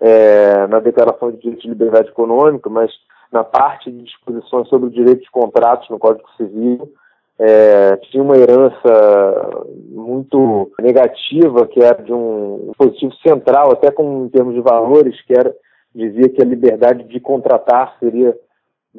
é, 0.00 0.66
na 0.66 0.80
Declaração 0.80 1.30
de 1.30 1.38
Direitos 1.38 1.62
de 1.62 1.70
Liberdade 1.70 2.08
Econômica, 2.08 2.68
mas 2.68 2.90
na 3.32 3.42
parte 3.42 3.90
de 3.90 4.02
disposições 4.02 4.68
sobre 4.68 4.88
o 4.88 4.90
direito 4.90 5.22
de 5.22 5.30
contratos 5.30 5.88
no 5.88 5.98
Código 5.98 6.28
Civil, 6.36 6.92
é, 7.38 7.96
tinha 7.96 8.22
uma 8.22 8.36
herança 8.36 9.64
muito 9.90 10.70
negativa, 10.80 11.66
que 11.66 11.82
era 11.82 12.02
de 12.02 12.12
um 12.12 12.72
positivo 12.78 13.14
central, 13.26 13.72
até 13.72 13.90
com 13.90 14.24
em 14.24 14.28
termos 14.28 14.54
de 14.54 14.60
valores, 14.60 15.20
que 15.22 15.34
era 15.34 15.54
dizia 15.94 16.28
que 16.28 16.42
a 16.42 16.44
liberdade 16.44 17.04
de 17.04 17.18
contratar 17.18 17.96
seria 17.98 18.36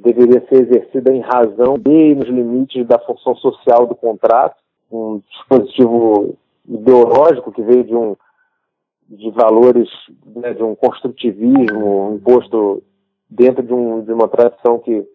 deveria 0.01 0.45
ser 0.47 0.63
exercida 0.63 1.11
em 1.11 1.21
razão 1.21 1.75
e 1.85 2.15
nos 2.15 2.27
limites 2.27 2.85
da 2.87 2.99
função 2.99 3.35
social 3.35 3.85
do 3.85 3.95
contrato, 3.95 4.55
um 4.91 5.21
dispositivo 5.29 6.35
ideológico 6.67 7.51
que 7.51 7.61
veio 7.61 7.83
de 7.83 7.95
um 7.95 8.15
de 9.09 9.31
valores 9.31 9.87
né, 10.35 10.53
de 10.53 10.61
um 10.61 10.75
construtivismo 10.75 12.15
imposto 12.15 12.83
dentro 13.29 13.63
de, 13.63 13.73
um, 13.73 14.01
de 14.01 14.11
uma 14.11 14.27
tradição 14.27 14.79
que 14.79 15.07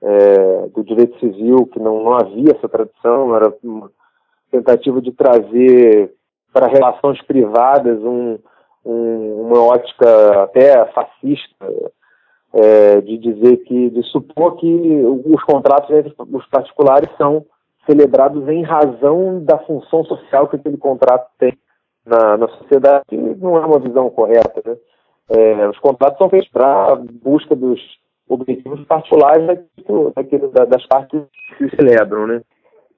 é, 0.00 0.68
do 0.68 0.84
direito 0.84 1.18
civil 1.18 1.66
que 1.66 1.80
não, 1.80 2.04
não 2.04 2.14
havia 2.14 2.52
essa 2.52 2.68
tradição 2.68 3.34
era 3.34 3.52
uma 3.62 3.90
tentativa 4.50 5.00
de 5.00 5.10
trazer 5.10 6.14
para 6.52 6.68
relações 6.68 7.20
privadas 7.22 7.98
um, 8.02 8.38
um, 8.84 9.42
uma 9.42 9.60
ótica 9.60 10.42
até 10.44 10.84
fascista 10.92 11.66
é, 12.52 13.00
de 13.00 13.16
dizer 13.18 13.58
que, 13.58 13.90
de 13.90 14.02
supor 14.04 14.56
que 14.56 14.66
os 15.24 15.42
contratos 15.44 15.90
entre 15.90 16.14
os 16.18 16.46
particulares 16.46 17.08
são 17.16 17.44
celebrados 17.86 18.48
em 18.48 18.62
razão 18.62 19.42
da 19.42 19.58
função 19.58 20.04
social 20.04 20.48
que 20.48 20.56
aquele 20.56 20.76
contrato 20.76 21.28
tem 21.38 21.56
na, 22.04 22.36
na 22.36 22.48
sociedade, 22.48 23.04
que 23.08 23.16
não 23.16 23.56
é 23.56 23.66
uma 23.66 23.78
visão 23.78 24.10
correta. 24.10 24.62
Né? 24.64 24.76
É, 25.30 25.68
os 25.68 25.78
contratos 25.78 26.18
são 26.18 26.28
feitos 26.28 26.48
para 26.50 26.96
busca 26.96 27.56
dos 27.56 27.80
objetivos 28.28 28.84
particulares 28.86 29.46
daquilo, 30.14 30.50
das 30.50 30.86
partes 30.86 31.20
que 31.58 31.68
se 31.68 31.76
celebram. 31.76 32.26
Né? 32.26 32.42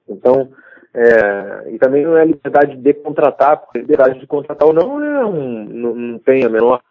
Então, 0.07 0.49
é, 0.93 1.71
e 1.71 1.79
também 1.79 2.05
não 2.05 2.17
é 2.17 2.25
liberdade 2.25 2.77
de 2.77 2.93
contratar, 2.93 3.57
porque 3.57 3.79
liberdade 3.79 4.19
de 4.19 4.27
contratar 4.27 4.67
ou 4.67 4.73
não, 4.73 5.03
é 5.03 5.25
um, 5.25 5.65
não, 5.65 5.95
não 5.95 6.19
tem 6.19 6.43
a 6.43 6.49
menor 6.49 6.81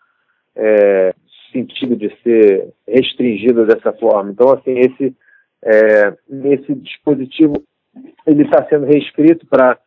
é, 0.57 1.15
sentido 1.55 1.97
de 1.97 2.11
ser 2.23 2.69
restringida 2.87 3.65
dessa 3.65 3.93
forma. 3.93 4.31
Então, 4.31 4.53
assim, 4.53 4.79
esse, 4.79 5.17
é, 5.63 6.15
esse 6.53 6.75
dispositivo 6.75 7.63
ele 8.27 8.43
está 8.43 8.67
sendo 8.69 8.87
reescrito 8.87 9.47
para 9.47 9.79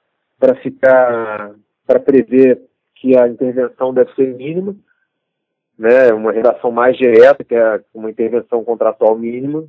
ficar, 0.63 1.53
para 1.85 1.99
prever 1.99 2.61
que 2.95 3.17
a 3.17 3.27
intervenção 3.27 3.93
deve 3.93 4.13
ser 4.15 4.33
mínima, 4.35 4.75
né, 5.77 6.11
uma 6.13 6.31
redação 6.31 6.71
mais 6.71 6.97
direta, 6.97 7.43
que 7.43 7.53
é 7.53 7.81
uma 7.93 8.09
intervenção 8.09 8.63
contratual 8.63 9.17
mínima, 9.17 9.65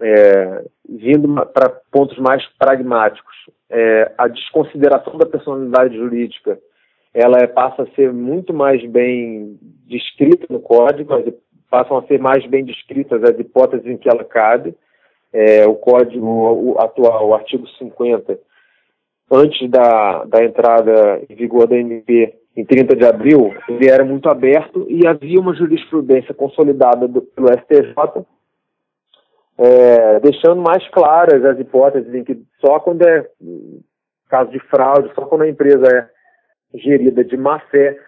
é, 0.00 0.64
vindo 0.88 1.34
para 1.46 1.70
pontos 1.90 2.18
mais 2.18 2.46
pragmáticos. 2.58 3.34
É, 3.68 4.12
a 4.16 4.28
desconsideração 4.28 5.16
da 5.16 5.26
personalidade 5.26 5.96
jurídica 5.96 6.58
ela 7.12 7.38
é, 7.38 7.46
passa 7.46 7.82
a 7.82 7.90
ser 7.94 8.12
muito 8.12 8.52
mais 8.52 8.84
bem 8.90 9.58
descrita 9.86 10.46
no 10.50 10.60
código, 10.60 11.14
passam 11.70 11.98
a 11.98 12.06
ser 12.06 12.18
mais 12.18 12.44
bem 12.46 12.64
descritas 12.64 13.22
as 13.22 13.38
hipóteses 13.38 13.86
em 13.86 13.96
que 13.96 14.08
ela 14.08 14.24
cabe. 14.24 14.74
É, 15.32 15.66
o 15.66 15.74
código 15.74 16.76
atual, 16.78 17.28
o 17.28 17.34
artigo 17.34 17.66
50, 17.68 18.38
antes 19.30 19.68
da, 19.70 20.24
da 20.24 20.44
entrada 20.44 21.20
em 21.28 21.34
vigor 21.34 21.66
da 21.66 21.76
MP 21.76 22.34
em 22.56 22.64
30 22.64 22.96
de 22.96 23.04
abril, 23.04 23.54
ele 23.68 23.90
era 23.90 24.02
muito 24.04 24.30
aberto 24.30 24.86
e 24.88 25.06
havia 25.06 25.38
uma 25.38 25.54
jurisprudência 25.54 26.32
consolidada 26.32 27.06
do, 27.06 27.20
pelo 27.20 27.48
STJ, 27.48 28.24
é, 29.58 30.20
deixando 30.20 30.62
mais 30.62 30.86
claras 30.88 31.44
as 31.44 31.58
hipóteses 31.58 32.14
em 32.14 32.24
que 32.24 32.40
só 32.60 32.80
quando 32.80 33.06
é 33.06 33.28
caso 34.28 34.50
de 34.50 34.58
fraude, 34.60 35.12
só 35.14 35.26
quando 35.26 35.42
a 35.42 35.48
empresa 35.48 35.86
é 35.86 36.78
gerida 36.78 37.22
de 37.22 37.36
má 37.36 37.60
fé 37.70 37.98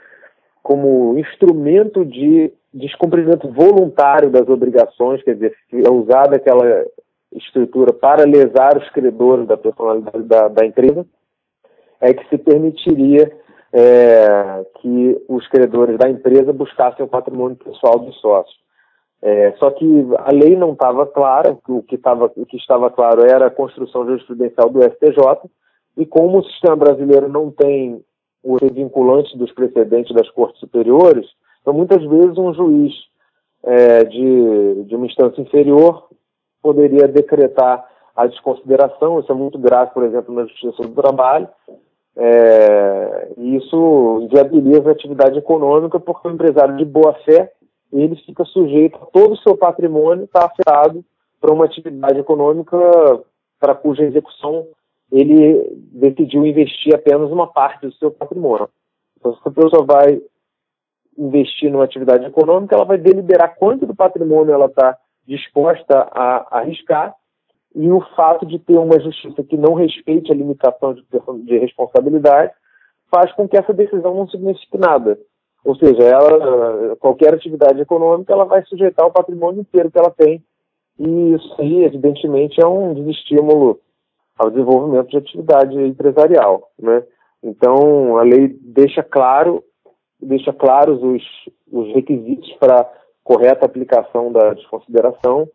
como 0.68 1.18
instrumento 1.18 2.04
de 2.04 2.52
descumprimento 2.74 3.50
voluntário 3.50 4.28
das 4.28 4.46
obrigações, 4.46 5.22
quer 5.22 5.33
dizer, 5.33 5.57
é 5.72 5.90
usada 5.90 6.37
aquela 6.37 6.85
estrutura 7.33 7.90
para 7.90 8.26
lesar 8.26 8.76
os 8.76 8.87
credores 8.90 9.48
da 9.48 9.57
personalidade 9.57 10.24
da, 10.24 10.48
da 10.48 10.66
empresa, 10.66 11.07
é 12.02 12.12
que 12.12 12.28
se 12.28 12.37
permitiria 12.37 13.33
é, 13.72 14.66
que 14.83 15.24
os 15.26 15.48
credores 15.48 15.96
da 15.96 16.11
empresa 16.11 16.52
buscassem 16.52 17.02
o 17.02 17.09
patrimônio 17.09 17.57
pessoal 17.57 17.98
dos 18.00 18.20
sócios. 18.20 18.59
É, 19.22 19.52
só 19.52 19.70
que 19.70 19.87
a 20.18 20.33
lei 20.35 20.54
não 20.54 20.74
estava 20.74 21.07
clara, 21.07 21.57
o 21.66 21.83
que, 21.83 21.96
tava, 21.96 22.31
o 22.37 22.44
que 22.44 22.59
estava 22.59 22.90
claro 22.90 23.24
era 23.24 23.46
a 23.46 23.50
construção 23.50 24.04
jurisprudencial 24.04 24.68
do 24.68 24.83
STJ, 24.83 25.50
e 25.96 26.04
como 26.04 26.40
o 26.40 26.44
sistema 26.44 26.76
brasileiro 26.76 27.26
não 27.26 27.50
tem 27.50 28.04
o 28.42 28.57
vinculante 28.72 29.37
dos 29.37 29.53
precedentes 29.53 30.14
das 30.14 30.31
cortes 30.31 30.61
superiores, 30.61 31.27
então 31.61 31.72
muitas 31.72 32.03
vezes 32.05 32.38
um 32.38 32.55
juiz 32.55 32.92
é, 33.64 34.05
de, 34.05 34.85
de 34.85 34.96
uma 34.96 35.07
instância 35.07 35.40
inferior 35.40 36.09
poderia 36.62 37.09
decretar 37.09 37.87
a 38.14 38.27
desconsideração, 38.27 39.20
isso 39.20 39.31
é 39.31 39.35
muito 39.35 39.59
grave, 39.59 39.92
por 39.92 40.03
exemplo, 40.03 40.35
na 40.35 40.44
Justiça 40.44 40.83
do 40.83 40.94
Trabalho, 40.94 41.48
é, 42.16 43.33
e 43.37 43.57
isso 43.57 44.20
inviabiliza 44.22 44.88
a 44.88 44.92
atividade 44.92 45.38
econômica 45.38 46.01
porque 46.01 46.27
o 46.27 46.33
empresário 46.33 46.77
de 46.77 46.85
boa 46.85 47.14
fé 47.24 47.53
ele 47.92 48.16
fica 48.16 48.44
sujeito 48.44 48.96
a 49.01 49.07
todo 49.07 49.35
o 49.35 49.38
seu 49.38 49.57
patrimônio 49.57 50.24
estar 50.24 50.46
afetado 50.46 51.05
para 51.40 51.53
uma 51.53 51.64
atividade 51.64 52.18
econômica 52.18 52.77
para 53.61 53.74
cuja 53.74 54.03
execução 54.03 54.66
ele 55.10 55.66
decidiu 55.92 56.46
investir 56.46 56.94
apenas 56.94 57.30
uma 57.30 57.46
parte 57.46 57.86
do 57.86 57.92
seu 57.94 58.10
patrimônio. 58.10 58.68
Então, 59.18 59.34
se 59.34 59.40
a 59.44 59.50
pessoa 59.50 59.84
vai 59.84 60.20
investir 61.16 61.70
numa 61.70 61.84
atividade 61.84 62.24
econômica, 62.24 62.76
ela 62.76 62.84
vai 62.84 62.98
deliberar 62.98 63.56
quanto 63.56 63.86
do 63.86 63.94
patrimônio 63.94 64.52
ela 64.52 64.66
está 64.66 64.96
disposta 65.26 66.08
a 66.12 66.58
arriscar 66.58 67.14
e 67.74 67.90
o 67.90 68.00
fato 68.16 68.46
de 68.46 68.58
ter 68.58 68.78
uma 68.78 69.00
justiça 69.00 69.42
que 69.42 69.56
não 69.56 69.74
respeite 69.74 70.32
a 70.32 70.34
limitação 70.34 70.94
de, 70.94 71.04
de 71.44 71.58
responsabilidade 71.58 72.52
faz 73.10 73.32
com 73.32 73.48
que 73.48 73.56
essa 73.56 73.72
decisão 73.72 74.14
não 74.14 74.28
signifique 74.28 74.78
nada. 74.78 75.18
Ou 75.64 75.74
seja, 75.76 76.02
ela, 76.02 76.96
qualquer 76.96 77.34
atividade 77.34 77.80
econômica 77.80 78.32
ela 78.32 78.44
vai 78.44 78.62
sujeitar 78.64 79.06
o 79.06 79.12
patrimônio 79.12 79.60
inteiro 79.60 79.90
que 79.90 79.98
ela 79.98 80.10
tem 80.10 80.42
e 80.98 81.34
isso 81.34 81.54
aí, 81.58 81.84
evidentemente, 81.84 82.60
é 82.60 82.66
um 82.66 82.92
desestímulo 82.92 83.78
ao 84.38 84.51
desenvolvimento 84.51 85.09
de 85.09 85.16
atividade 85.16 85.77
empresarial, 85.77 86.70
né? 86.79 87.03
Então, 87.42 88.16
a 88.16 88.22
lei 88.22 88.48
deixa 88.62 89.03
claro, 89.03 89.62
deixa 90.20 90.53
claros 90.53 91.03
os, 91.03 91.22
os 91.70 91.94
requisitos 91.94 92.53
para 92.55 92.88
correta 93.22 93.66
aplicação 93.66 94.33
da 94.33 94.55
desconsideração, 94.55 95.48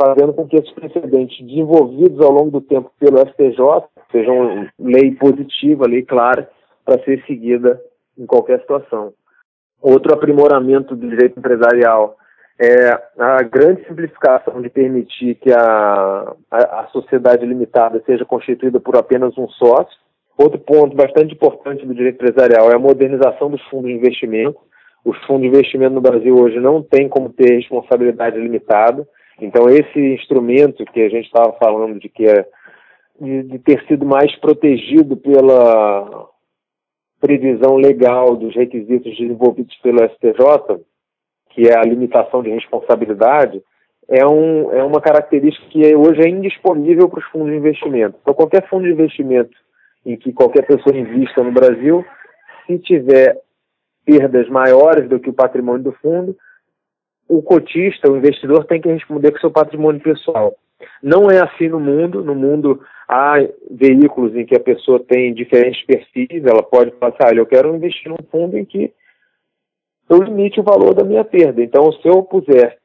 fazendo 0.00 0.32
com 0.32 0.46
que 0.46 0.56
esses 0.56 0.72
precedentes 0.72 1.46
desenvolvidos 1.46 2.20
ao 2.20 2.32
longo 2.32 2.50
do 2.50 2.60
tempo 2.60 2.90
pelo 2.98 3.18
STJ 3.18 3.84
sejam 4.10 4.66
lei 4.78 5.14
positiva, 5.16 5.86
lei 5.86 6.02
clara, 6.02 6.48
para 6.84 7.02
ser 7.04 7.22
seguida 7.26 7.80
em 8.16 8.26
qualquer 8.26 8.60
situação. 8.60 9.12
Outro 9.82 10.14
aprimoramento 10.14 10.96
do 10.96 11.08
direito 11.08 11.38
empresarial 11.38 12.16
é 12.62 12.90
a 13.18 13.42
grande 13.42 13.86
simplificação 13.86 14.60
de 14.60 14.68
permitir 14.68 15.36
que 15.36 15.50
a, 15.50 16.34
a, 16.50 16.80
a, 16.80 16.88
sociedade 16.92 17.46
limitada 17.46 18.02
seja 18.04 18.26
constituída 18.26 18.78
por 18.78 18.98
apenas 18.98 19.36
um 19.38 19.48
sócio. 19.48 19.98
Outro 20.36 20.58
ponto 20.58 20.94
bastante 20.94 21.32
importante 21.32 21.86
do 21.86 21.94
direito 21.94 22.16
empresarial 22.22 22.70
é 22.70 22.74
a 22.74 22.78
modernização 22.78 23.50
dos 23.50 23.62
fundos 23.68 23.86
de 23.90 23.96
investimento. 23.96 24.58
Os 25.02 25.16
fundos 25.24 25.42
de 25.42 25.48
investimento 25.48 25.94
no 25.94 26.02
Brasil 26.02 26.36
hoje 26.36 26.60
não 26.60 26.82
têm 26.82 27.08
como 27.08 27.30
ter 27.30 27.56
responsabilidade 27.56 28.38
limitada. 28.38 29.08
Então, 29.40 29.70
esse 29.70 29.98
instrumento 29.98 30.84
que 30.84 31.00
a 31.00 31.08
gente 31.08 31.24
estava 31.24 31.54
falando 31.54 31.98
de 31.98 32.10
que 32.10 32.26
é 32.26 32.46
de, 33.18 33.42
de 33.44 33.58
ter 33.60 33.82
sido 33.86 34.04
mais 34.04 34.34
protegido 34.38 35.16
pela 35.16 36.28
previsão 37.18 37.76
legal 37.76 38.36
dos 38.36 38.54
requisitos 38.54 39.16
desenvolvidos 39.16 39.74
pelo 39.76 40.04
STJ, 40.10 40.84
que 41.50 41.68
é 41.68 41.76
a 41.76 41.82
limitação 41.82 42.42
de 42.42 42.50
responsabilidade, 42.50 43.62
é, 44.08 44.26
um, 44.26 44.72
é 44.72 44.82
uma 44.82 45.00
característica 45.00 45.66
que 45.68 45.94
hoje 45.94 46.20
é 46.22 46.28
indisponível 46.28 47.08
para 47.08 47.20
os 47.20 47.26
fundos 47.26 47.50
de 47.50 47.56
investimento. 47.56 48.16
Então, 48.20 48.34
qualquer 48.34 48.68
fundo 48.68 48.84
de 48.84 48.92
investimento 48.92 49.56
em 50.04 50.16
que 50.16 50.32
qualquer 50.32 50.66
pessoa 50.66 50.96
invista 50.96 51.42
no 51.42 51.52
Brasil, 51.52 52.04
se 52.66 52.78
tiver 52.78 53.38
perdas 54.04 54.48
maiores 54.48 55.08
do 55.08 55.20
que 55.20 55.30
o 55.30 55.34
patrimônio 55.34 55.84
do 55.84 55.92
fundo, 55.92 56.36
o 57.28 57.40
cotista, 57.42 58.10
o 58.10 58.16
investidor, 58.16 58.64
tem 58.64 58.80
que 58.80 58.88
responder 58.88 59.30
com 59.30 59.38
seu 59.38 59.50
patrimônio 59.50 60.00
pessoal. 60.00 60.56
Não 61.02 61.30
é 61.30 61.40
assim 61.40 61.68
no 61.68 61.78
mundo. 61.78 62.24
No 62.24 62.34
mundo 62.34 62.80
há 63.08 63.36
veículos 63.70 64.34
em 64.34 64.44
que 64.44 64.56
a 64.56 64.60
pessoa 64.60 64.98
tem 64.98 65.32
diferentes 65.32 65.84
perfis. 65.86 66.44
Ela 66.44 66.62
pode 66.62 66.90
passar, 66.92 67.28
olha, 67.28 67.38
eu 67.38 67.46
quero 67.46 67.74
investir 67.74 68.10
num 68.10 68.16
fundo 68.30 68.58
em 68.58 68.64
que 68.64 68.92
eu 70.10 70.20
limite 70.20 70.58
o 70.58 70.64
valor 70.64 70.92
da 70.92 71.04
minha 71.04 71.24
perda. 71.24 71.62
Então, 71.62 71.92
se 71.92 72.08
eu 72.08 72.22
puser 72.24 72.78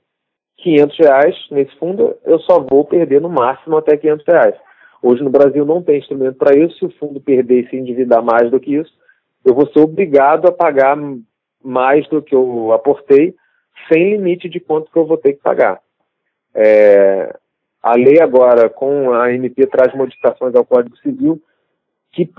500 0.57 0.97
reais 0.97 1.35
nesse 1.49 1.75
fundo, 1.77 2.15
eu 2.23 2.39
só 2.39 2.59
vou 2.59 2.85
perder 2.85 3.19
no 3.19 3.29
máximo 3.29 3.77
até 3.77 3.97
500 3.97 4.25
reais. 4.27 4.55
Hoje 5.01 5.23
no 5.23 5.31
Brasil 5.31 5.65
não 5.65 5.81
tem 5.81 5.97
instrumento 5.97 6.37
para 6.37 6.55
isso. 6.55 6.77
Se 6.77 6.85
o 6.85 6.91
fundo 6.99 7.19
perder 7.19 7.65
e 7.65 7.69
se 7.69 7.75
endividar 7.75 8.23
mais 8.23 8.51
do 8.51 8.59
que 8.59 8.75
isso, 8.75 8.93
eu 9.43 9.55
vou 9.55 9.67
ser 9.67 9.79
obrigado 9.79 10.47
a 10.47 10.51
pagar 10.51 10.95
mais 11.63 12.07
do 12.09 12.21
que 12.21 12.35
eu 12.35 12.71
aportei, 12.71 13.35
sem 13.91 14.11
limite 14.11 14.47
de 14.47 14.59
quanto 14.59 14.91
que 14.91 14.97
eu 14.97 15.05
vou 15.05 15.17
ter 15.17 15.33
que 15.33 15.41
pagar. 15.41 15.79
É, 16.53 17.35
a 17.81 17.95
lei 17.95 18.21
agora, 18.21 18.69
com 18.69 19.11
a 19.13 19.33
MP, 19.33 19.65
traz 19.67 19.93
modificações 19.95 20.55
ao 20.55 20.65
Código 20.65 20.95
Civil 20.97 21.41
que, 22.11 22.31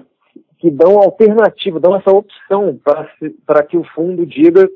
que 0.67 0.71
dão 0.73 0.99
alternativa, 0.99 1.79
dão 1.79 1.95
essa 1.95 2.11
opção 2.11 2.77
para 3.47 3.63
que 3.63 3.77
o 3.77 3.85
fundo 3.95 4.27
diga 4.27 4.69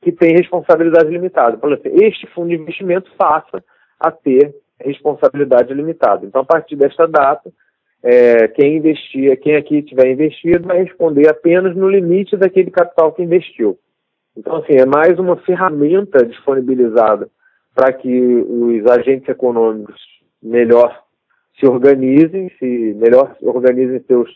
que 0.00 0.12
tem 0.12 0.36
responsabilidade 0.36 1.10
limitada. 1.10 1.56
Por 1.56 1.72
exemplo, 1.72 2.04
este 2.04 2.24
fundo 2.28 2.50
de 2.50 2.54
investimento 2.54 3.10
passa 3.18 3.64
a 3.98 4.12
ter 4.12 4.54
responsabilidade 4.80 5.74
limitada. 5.74 6.24
Então, 6.24 6.42
a 6.42 6.44
partir 6.44 6.76
desta 6.76 7.06
data, 7.08 7.52
é, 8.00 8.46
quem 8.46 8.76
investir, 8.76 9.36
quem 9.40 9.56
aqui 9.56 9.82
tiver 9.82 10.08
investido, 10.08 10.68
vai 10.68 10.84
responder 10.84 11.28
apenas 11.28 11.74
no 11.74 11.90
limite 11.90 12.36
daquele 12.36 12.70
capital 12.70 13.12
que 13.12 13.22
investiu. 13.22 13.76
Então, 14.36 14.56
assim, 14.56 14.74
é 14.74 14.86
mais 14.86 15.18
uma 15.18 15.36
ferramenta 15.38 16.24
disponibilizada 16.24 17.28
para 17.74 17.92
que 17.92 18.08
os 18.08 18.86
agentes 18.86 19.28
econômicos 19.28 20.00
melhor 20.40 20.96
se 21.58 21.66
organizem, 21.66 22.52
se 22.60 22.94
melhor 22.94 23.36
organizem 23.42 24.00
seus 24.06 24.30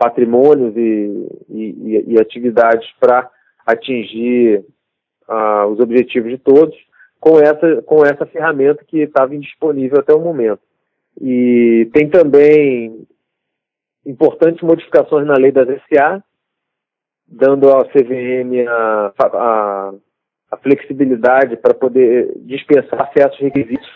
patrimônios 0.00 0.74
e, 0.74 1.28
e, 1.50 2.04
e 2.08 2.18
atividades 2.18 2.90
para 2.98 3.30
atingir 3.66 4.64
uh, 5.28 5.66
os 5.66 5.78
objetivos 5.78 6.30
de 6.30 6.38
todos 6.38 6.74
com 7.20 7.38
essa, 7.38 7.82
com 7.82 8.02
essa 8.02 8.24
ferramenta 8.24 8.82
que 8.86 9.00
estava 9.00 9.34
indisponível 9.36 9.98
até 10.00 10.14
o 10.14 10.20
momento. 10.20 10.62
E 11.20 11.90
tem 11.92 12.08
também 12.08 13.06
importantes 14.06 14.62
modificações 14.62 15.26
na 15.26 15.34
lei 15.34 15.52
das 15.52 15.68
SA, 15.68 16.24
dando 17.28 17.68
ao 17.68 17.84
CVM 17.84 18.66
a, 18.66 19.12
a, 19.18 19.92
a 20.50 20.56
flexibilidade 20.56 21.58
para 21.58 21.74
poder 21.74 22.32
dispensar 22.38 23.12
certos 23.12 23.38
requisitos 23.38 23.88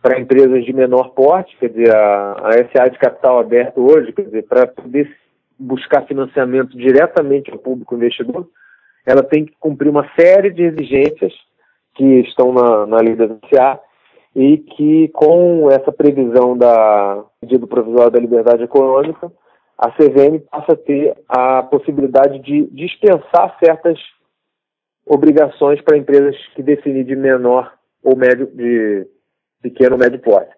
para 0.00 0.20
empresas 0.20 0.64
de 0.64 0.72
menor 0.72 1.10
porte, 1.14 1.56
quer 1.58 1.68
dizer, 1.68 1.94
a, 1.94 2.32
a 2.32 2.52
SA 2.52 2.88
de 2.88 2.98
capital 2.98 3.40
aberto 3.40 3.80
hoje, 3.80 4.12
quer 4.12 4.22
dizer, 4.22 4.42
para 4.44 4.68
poder 4.68 5.08
buscar 5.58 6.06
financiamento 6.06 6.76
diretamente 6.76 7.50
ao 7.50 7.58
público 7.58 7.94
investidor, 7.94 8.48
ela 9.06 9.22
tem 9.22 9.44
que 9.44 9.54
cumprir 9.58 9.88
uma 9.88 10.08
série 10.18 10.50
de 10.50 10.62
exigências 10.62 11.32
que 11.94 12.20
estão 12.20 12.52
na, 12.52 12.86
na 12.86 12.96
lei 12.98 13.14
da 13.14 13.26
SA 13.52 13.80
e 14.34 14.58
que 14.58 15.08
com 15.08 15.70
essa 15.70 15.92
previsão 15.92 16.56
da 16.56 17.24
pedido 17.40 17.66
provisório 17.66 18.10
da 18.10 18.20
liberdade 18.20 18.62
econômica, 18.62 19.30
a 19.76 19.90
CVM 19.90 20.40
passa 20.50 20.72
a 20.72 20.76
ter 20.76 21.14
a 21.28 21.62
possibilidade 21.64 22.38
de 22.38 22.66
dispensar 22.70 23.56
certas 23.62 23.98
obrigações 25.04 25.80
para 25.82 25.98
empresas 25.98 26.36
que 26.54 26.62
definem 26.62 27.04
de 27.04 27.16
menor 27.16 27.72
ou 28.02 28.16
médio, 28.16 28.46
de 28.46 29.06
pequeno 29.60 29.92
ou 29.92 29.98
médio 29.98 30.20
porte. 30.20 30.52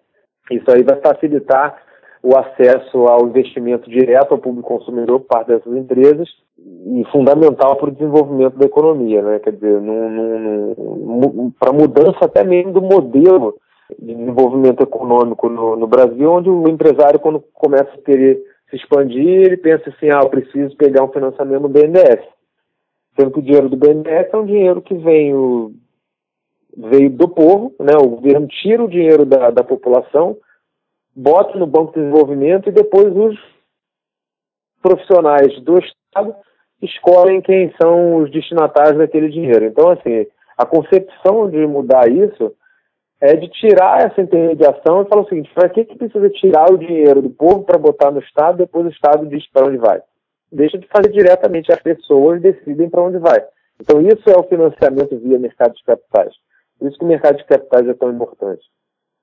Isso 0.51 0.69
aí 0.69 0.83
vai 0.83 1.01
facilitar 1.01 1.84
o 2.25 2.35
acesso 2.35 3.05
ao 3.05 3.27
investimento 3.27 3.87
direto 3.87 4.31
ao 4.31 4.39
público 4.39 4.67
consumidor 4.67 5.19
por 5.19 5.27
parte 5.27 5.49
dessas 5.49 5.71
empresas 5.75 6.27
e 6.57 7.05
fundamental 7.11 7.75
para 7.75 7.89
o 7.89 7.91
desenvolvimento 7.91 8.57
da 8.57 8.65
economia, 8.65 9.21
né? 9.21 9.37
Quer 9.37 9.53
dizer, 9.53 9.79
para 11.59 11.71
mudança 11.71 12.17
até 12.25 12.43
mesmo 12.43 12.73
do 12.73 12.81
modelo 12.81 13.53
de 13.99 14.15
desenvolvimento 14.15 14.81
econômico 14.81 15.47
no, 15.47 15.75
no, 15.75 15.85
Brasil, 15.85 16.31
onde 16.31 16.49
o 16.49 16.67
empresário, 16.67 17.19
quando 17.19 17.43
começa 17.53 17.91
a 17.93 18.01
querer 18.01 18.41
se 18.71 18.75
expandir, 18.77 19.43
ele 19.43 19.57
pensa 19.57 19.87
assim, 19.91 20.09
ah, 20.09 20.21
eu 20.23 20.29
preciso 20.29 20.75
pegar 20.77 21.03
um 21.03 21.11
financiamento 21.11 21.61
no 21.61 21.69
BNDES. 21.69 22.25
Sendo 23.15 23.31
que 23.31 23.39
o 23.39 23.43
dinheiro 23.43 23.69
do 23.69 23.77
BNDES 23.77 24.33
é 24.33 24.37
um 24.37 24.45
dinheiro 24.47 24.81
que 24.81 24.95
vem 24.95 25.35
o, 25.35 25.71
veio 26.75 27.11
do 27.11 27.27
povo, 27.27 27.71
né? 27.79 27.93
o 27.95 28.07
governo 28.07 28.47
tira 28.47 28.83
o 28.83 28.89
dinheiro 28.89 29.25
da, 29.25 29.51
da 29.51 29.63
população, 29.63 30.35
bota 31.15 31.57
no 31.57 31.65
Banco 31.65 31.93
de 31.93 31.99
Desenvolvimento 31.99 32.69
e 32.69 32.73
depois 32.73 33.15
os 33.15 33.39
profissionais 34.81 35.59
do 35.61 35.79
Estado 35.79 36.35
escolhem 36.81 37.41
quem 37.41 37.73
são 37.81 38.17
os 38.17 38.31
destinatários 38.31 38.97
daquele 38.97 39.29
dinheiro. 39.29 39.65
Então, 39.65 39.89
assim, 39.89 40.27
a 40.57 40.65
concepção 40.65 41.49
de 41.49 41.65
mudar 41.65 42.09
isso 42.09 42.53
é 43.21 43.35
de 43.35 43.47
tirar 43.47 44.05
essa 44.05 44.21
intermediação 44.21 45.01
e 45.01 45.05
falar 45.07 45.21
o 45.21 45.29
seguinte: 45.29 45.51
para 45.53 45.69
que, 45.69 45.85
que 45.85 45.97
precisa 45.97 46.29
tirar 46.29 46.71
o 46.71 46.77
dinheiro 46.77 47.21
do 47.21 47.29
povo 47.29 47.63
para 47.63 47.77
botar 47.77 48.11
no 48.11 48.19
Estado, 48.19 48.57
depois 48.57 48.85
o 48.85 48.89
Estado 48.89 49.25
diz 49.25 49.49
para 49.51 49.67
onde 49.67 49.77
vai? 49.77 50.01
Deixa 50.51 50.77
de 50.77 50.87
fazer 50.87 51.11
diretamente, 51.11 51.71
as 51.71 51.81
pessoas 51.81 52.41
decidem 52.41 52.89
para 52.89 53.01
onde 53.01 53.17
vai. 53.17 53.43
Então, 53.81 54.01
isso 54.01 54.29
é 54.29 54.37
o 54.37 54.43
financiamento 54.43 55.17
via 55.17 55.39
mercado 55.39 55.73
de 55.73 55.83
capitais. 55.83 56.33
Por 56.77 56.87
isso 56.87 56.97
que 56.97 57.05
o 57.05 57.07
mercado 57.07 57.37
de 57.37 57.45
capitais 57.45 57.87
é 57.87 57.93
tão 57.93 58.11
importante. 58.11 58.63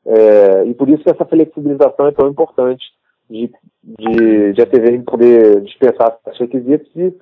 É, 0.05 0.65
e 0.65 0.75
por 0.75 0.89
isso 0.89 1.03
que 1.03 1.11
essa 1.11 1.25
flexibilização 1.25 2.09
é 2.09 2.13
tão 2.13 2.29
importante 2.29 2.85
de, 3.31 3.51
de, 3.83 4.53
de 4.53 4.63
a 4.63 4.67
TV 4.67 4.99
poder 5.01 5.61
dispensar 5.63 6.19
esses 6.27 6.41
requisitos 6.41 6.91
e 6.97 7.15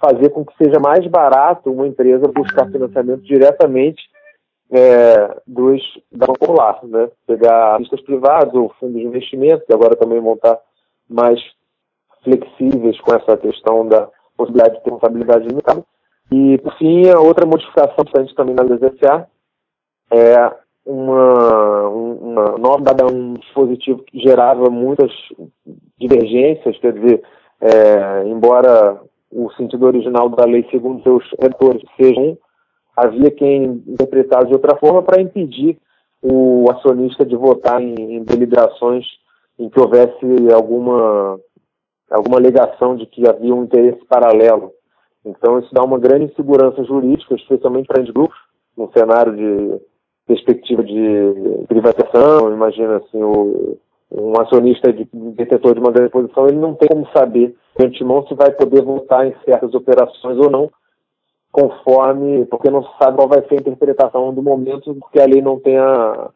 fazer 0.00 0.30
com 0.30 0.44
que 0.44 0.56
seja 0.56 0.78
mais 0.80 1.06
barato 1.06 1.70
uma 1.70 1.86
empresa 1.86 2.28
buscar 2.28 2.70
financiamento 2.70 3.22
diretamente 3.22 4.02
é, 4.72 5.40
dos 5.46 5.82
da 6.10 6.26
popular, 6.26 6.80
né? 6.84 7.10
Pegar 7.26 7.78
listas 7.78 8.00
privadas 8.02 8.54
ou 8.54 8.72
fundos 8.78 9.00
de 9.00 9.06
investimento, 9.06 9.66
que 9.66 9.74
agora 9.74 9.96
também 9.96 10.20
vão 10.20 10.34
estar 10.34 10.58
mais 11.08 11.40
flexíveis 12.22 12.98
com 13.00 13.14
essa 13.14 13.36
questão 13.36 13.86
da 13.86 14.08
possibilidade 14.36 14.76
de 14.76 14.84
ter 14.84 14.90
responsabilidade 14.90 15.48
limitada. 15.48 15.84
E, 16.32 16.58
por 16.58 16.76
fim, 16.78 17.08
a 17.08 17.18
outra 17.18 17.44
modificação 17.44 17.92
importante 17.98 18.34
também 18.34 18.54
na 18.54 18.62
LSA 18.62 19.26
é 20.12 20.52
uma, 20.84 21.88
uma 21.88 22.58
nova 22.58 22.84
um 23.12 23.34
dispositivo 23.34 24.02
que 24.04 24.18
gerava 24.18 24.70
muitas 24.70 25.12
divergências, 25.98 26.78
quer 26.78 26.92
dizer, 26.92 27.22
é, 27.60 28.24
embora 28.26 29.00
o 29.30 29.50
sentido 29.52 29.86
original 29.86 30.28
da 30.28 30.44
lei, 30.44 30.66
segundo 30.70 31.02
seus 31.02 31.24
redores, 31.38 31.82
seja 31.96 32.20
um, 32.20 32.36
havia 32.96 33.30
quem 33.30 33.82
interpretasse 33.86 34.46
de 34.46 34.54
outra 34.54 34.76
forma 34.76 35.02
para 35.02 35.20
impedir 35.20 35.78
o 36.22 36.66
acionista 36.70 37.24
de 37.24 37.36
votar 37.36 37.80
em, 37.80 37.94
em, 37.94 38.24
deliberações 38.24 39.06
em 39.58 39.68
que 39.68 39.80
houvesse 39.80 40.24
alguma, 40.52 41.38
alguma 42.10 42.38
alegação 42.38 42.96
de 42.96 43.06
que 43.06 43.28
havia 43.28 43.54
um 43.54 43.64
interesse 43.64 44.04
paralelo. 44.06 44.72
Então, 45.24 45.58
isso 45.58 45.72
dá 45.72 45.82
uma 45.82 45.98
grande 45.98 46.32
insegurança 46.32 46.82
jurídica, 46.84 47.34
especialmente 47.34 47.86
para 47.86 48.02
os 48.02 48.10
grupos, 48.10 48.38
no 48.76 48.90
cenário 48.92 49.36
de 49.36 49.80
perspectiva 50.30 50.84
de 50.84 51.64
privatização. 51.66 52.52
Imagina 52.52 52.98
assim, 52.98 53.20
o, 53.20 53.76
um 54.12 54.40
acionista 54.40 54.92
de, 54.92 55.08
detentor 55.12 55.74
de 55.74 55.80
uma 55.80 55.90
grande 55.90 56.10
posição, 56.10 56.46
ele 56.46 56.58
não 56.58 56.74
tem 56.74 56.88
como 56.88 57.06
saber 57.12 57.56
de 57.76 57.86
antemão 57.86 58.24
se 58.26 58.34
vai 58.34 58.52
poder 58.52 58.82
votar 58.82 59.26
em 59.26 59.34
certas 59.44 59.74
operações 59.74 60.38
ou 60.38 60.48
não, 60.48 60.70
conforme, 61.50 62.46
porque 62.46 62.70
não 62.70 62.84
sabe 63.02 63.16
qual 63.16 63.28
vai 63.28 63.42
ser 63.48 63.54
a 63.54 63.60
interpretação 63.60 64.32
do 64.32 64.42
momento, 64.42 64.94
porque 64.94 65.20
a 65.20 65.26
lei 65.26 65.42
não 65.42 65.58
tem 65.58 65.76
a, 65.76 66.30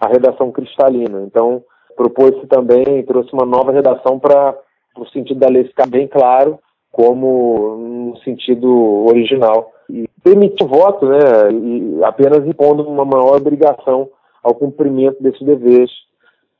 a 0.00 0.06
redação 0.06 0.52
cristalina. 0.52 1.22
Então, 1.22 1.64
propôs-se 1.96 2.46
também, 2.46 3.02
trouxe 3.04 3.32
uma 3.32 3.44
nova 3.44 3.72
redação 3.72 4.20
para 4.20 4.56
o 4.96 5.06
sentido 5.06 5.40
da 5.40 5.48
lei 5.48 5.64
ficar 5.64 5.88
bem 5.88 6.06
claro, 6.06 6.60
como 6.92 7.76
no 7.76 8.16
sentido 8.18 8.68
original. 9.06 9.72
E 9.88 10.08
permitir 10.22 10.64
voto, 10.66 11.06
né, 11.06 11.18
e 11.52 12.04
apenas 12.04 12.46
impondo 12.46 12.88
uma 12.88 13.04
maior 13.04 13.36
obrigação 13.36 14.08
ao 14.42 14.54
cumprimento 14.54 15.22
desses 15.22 15.42
deveres, 15.42 15.90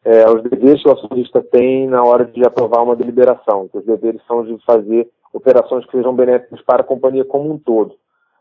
é, 0.05 0.29
os 0.29 0.43
deveres 0.43 0.83
que 0.83 0.89
o 0.89 0.93
acionista 0.93 1.43
tem 1.43 1.87
na 1.87 2.03
hora 2.03 2.25
de 2.25 2.45
aprovar 2.45 2.83
uma 2.83 2.97
deliberação. 2.97 3.69
Os 3.73 3.85
deveres 3.85 4.21
são 4.27 4.45
de 4.45 4.57
fazer 4.65 5.09
operações 5.33 5.85
que 5.87 5.93
sejam 5.93 6.15
benéficas 6.15 6.61
para 6.63 6.83
a 6.83 6.87
companhia 6.87 7.25
como 7.25 7.53
um 7.53 7.59
todo. 7.59 7.95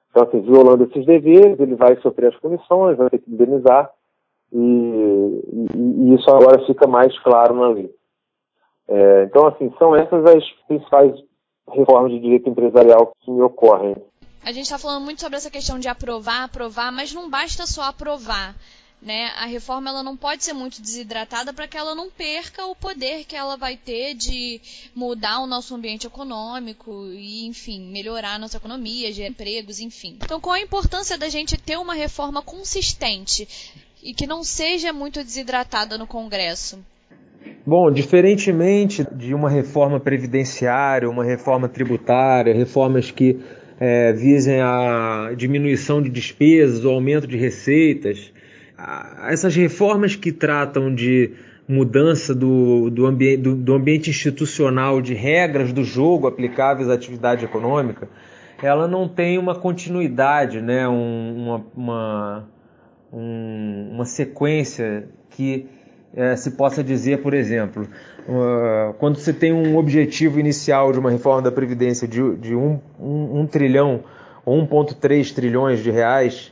Então, 0.10 0.24
assim, 0.24 0.42
violando 0.42 0.84
esses 0.84 1.06
deveres, 1.06 1.60
ele 1.60 1.76
vai 1.76 1.96
sofrer 2.02 2.34
as 2.34 2.40
punições, 2.40 2.98
vai 2.98 3.10
ter 3.10 3.20
que 3.20 3.32
indenizar, 3.32 3.90
e, 4.52 4.58
e, 4.58 5.68
e 5.78 6.16
isso 6.16 6.30
agora 6.30 6.66
fica 6.66 6.86
mais 6.86 7.18
claro 7.20 7.56
na 7.56 7.70
lei. 7.70 7.90
É, 8.90 9.24
então, 9.24 9.48
assim, 9.48 9.72
são 9.80 9.96
essas 9.96 10.26
as 10.26 10.44
principais 10.68 11.14
reformas 11.70 12.12
de 12.12 12.20
direito 12.20 12.50
empresarial 12.50 13.14
que 13.22 13.32
me 13.32 13.42
ocorrem. 13.42 13.96
A 14.44 14.52
gente 14.52 14.64
está 14.64 14.78
falando 14.80 15.04
muito 15.04 15.22
sobre 15.22 15.38
essa 15.38 15.52
questão 15.52 15.78
de 15.78 15.88
aprovar, 15.88 16.44
aprovar, 16.44 16.92
mas 16.92 17.14
não 17.14 17.30
basta 17.30 17.68
só 17.68 17.84
aprovar. 17.84 18.56
né? 19.02 19.32
A 19.38 19.46
reforma 19.46 19.90
ela 19.90 20.04
não 20.04 20.16
pode 20.18 20.44
ser 20.44 20.54
muito 20.54 20.82
desidratada 20.82 21.54
para 21.54 21.68
que 21.68 21.78
ela 21.78 21.96
não 21.96 22.10
perca 22.10 22.66
o 22.66 22.76
poder 22.76 23.26
que 23.26 23.36
ela 23.36 23.56
vai 23.56 23.76
ter 23.78 24.14
de 24.14 24.62
mudar 24.96 25.40
o 25.40 25.48
nosso 25.48 25.74
ambiente 25.76 26.06
econômico 26.06 27.08
e, 27.14 27.46
enfim, 27.48 27.92
melhorar 27.92 28.36
a 28.36 28.40
nossa 28.40 28.58
economia, 28.58 29.12
gerar 29.12 29.30
empregos, 29.30 29.80
enfim. 29.80 30.18
Então, 30.24 30.40
qual 30.40 30.56
a 30.56 30.62
importância 30.62 31.18
da 31.18 31.30
gente 31.30 31.58
ter 31.58 31.78
uma 31.78 31.94
reforma 31.94 32.42
consistente 32.42 33.48
e 34.04 34.14
que 34.14 34.28
não 34.28 34.44
seja 34.44 34.92
muito 34.92 35.24
desidratada 35.24 35.98
no 35.98 36.08
Congresso? 36.08 36.80
Bom, 37.66 37.92
diferentemente 37.92 39.06
de 39.12 39.34
uma 39.34 39.50
reforma 39.50 40.00
previdenciária, 40.00 41.10
uma 41.10 41.24
reforma 41.24 41.68
tributária, 41.68 42.54
reformas 42.54 43.12
que 43.12 43.40
é, 43.84 44.14
visem 44.14 44.62
a 44.62 45.34
diminuição 45.36 46.04
de 46.04 46.10
despesas, 46.10 46.86
o 46.86 46.90
aumento 46.92 47.26
de 47.26 47.36
receitas, 47.36 48.32
essas 49.28 49.56
reformas 49.56 50.16
que 50.16 50.32
tratam 50.32 50.94
de 50.94 51.32
mudança 51.68 52.36
do, 52.36 52.92
do, 52.92 53.08
ambi 53.08 53.36
do, 53.36 53.56
do, 53.56 53.74
ambiente 53.74 54.12
institucional, 54.12 55.02
de 55.02 55.16
regras 55.16 55.74
do 55.74 55.84
jogo 55.84 56.28
aplicáveis 56.28 56.90
à 56.90 56.94
atividade 56.94 57.44
econômica, 57.44 58.08
ela 58.62 58.88
não 58.88 59.08
tem 59.08 59.40
uma 59.40 59.56
continuidade, 59.56 60.62
né? 60.62 60.88
Um, 60.88 61.36
uma, 61.36 61.66
uma, 61.76 62.50
um, 63.12 63.90
uma 63.94 64.06
sequência 64.06 65.08
que 65.32 65.66
é, 66.16 66.36
se 66.36 66.52
possa 66.52 66.84
dizer, 66.84 67.22
por 67.22 67.34
exemplo, 67.34 67.88
uh, 68.28 68.94
quando 68.94 69.18
você 69.18 69.32
tem 69.32 69.54
um 69.54 69.78
objetivo 69.78 70.40
inicial 70.40 70.92
de 70.92 71.00
uma 71.00 71.10
reforma 71.10 71.42
da 71.42 71.52
Previdência 71.52 72.08
de, 72.08 72.36
de 72.36 72.56
um, 72.56 72.80
um, 73.00 73.40
um 73.42 73.48
trilhão 73.48 74.04
ou 74.46 74.62
1,3 74.68 75.34
trilhões 75.34 75.82
de 75.82 75.90
reais, 75.90 76.52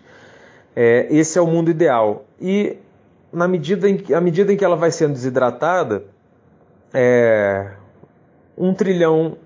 é, 0.76 1.08
esse 1.10 1.38
é 1.38 1.42
o 1.42 1.48
mundo 1.48 1.70
ideal. 1.70 2.26
E 2.40 2.78
na 3.34 3.48
medida 3.48 3.90
em, 3.90 4.02
à 4.14 4.22
medida 4.22 4.54
em 4.54 4.58
que 4.58 4.64
ela 4.64 4.76
vai 4.76 4.92
sendo 4.92 5.14
desidratada, 5.14 6.06
é, 6.94 7.72
um 8.58 8.74
trilhão 8.74 9.38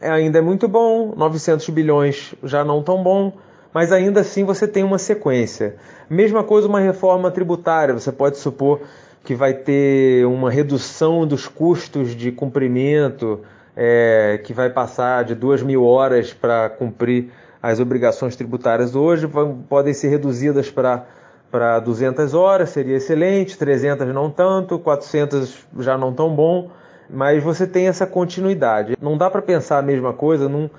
ainda 0.00 0.38
é 0.38 0.42
muito 0.42 0.66
bom, 0.66 1.14
900 1.16 1.68
bilhões 1.68 2.34
já 2.42 2.64
não 2.64 2.82
tão 2.82 3.02
bom, 3.02 3.32
mas 3.72 3.92
ainda 3.92 4.20
assim 4.20 4.44
você 4.44 4.66
tem 4.66 4.82
uma 4.82 4.98
sequência. 4.98 5.76
Mesma 6.08 6.42
coisa 6.42 6.66
uma 6.66 6.80
reforma 6.80 7.30
tributária, 7.30 7.94
você 7.94 8.10
pode 8.10 8.38
supor 8.38 8.80
que 9.24 9.34
vai 9.34 9.54
ter 9.54 10.26
uma 10.26 10.50
redução 10.50 11.26
dos 11.26 11.46
custos 11.46 12.14
de 12.14 12.32
cumprimento, 12.32 13.40
é, 13.76 14.40
que 14.44 14.52
vai 14.52 14.68
passar 14.70 15.24
de 15.24 15.34
duas 15.34 15.62
mil 15.62 15.84
horas 15.84 16.32
para 16.32 16.68
cumprir 16.70 17.30
as 17.62 17.78
obrigações 17.78 18.34
tributárias 18.34 18.94
hoje, 18.94 19.26
vão, 19.26 19.64
podem 19.68 19.94
ser 19.94 20.08
reduzidas 20.08 20.70
para 20.70 21.06
para 21.52 21.78
200 21.80 22.32
horas, 22.32 22.70
seria 22.70 22.96
excelente, 22.96 23.58
300 23.58 24.08
não 24.08 24.30
tanto, 24.30 24.78
400 24.78 25.66
já 25.80 25.98
não 25.98 26.10
tão 26.10 26.34
bom, 26.34 26.70
mas 27.10 27.42
você 27.42 27.66
tem 27.66 27.88
essa 27.88 28.06
continuidade. 28.06 28.96
Não 28.98 29.18
dá 29.18 29.28
para 29.28 29.42
pensar 29.42 29.76
a 29.76 29.82
mesma 29.82 30.14
coisa 30.14 30.48
num, 30.48 30.70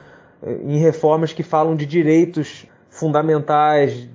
em 0.64 0.80
reformas 0.80 1.32
que 1.32 1.44
falam 1.44 1.76
de 1.76 1.86
direitos 1.86 2.66
fundamentais, 2.90 4.10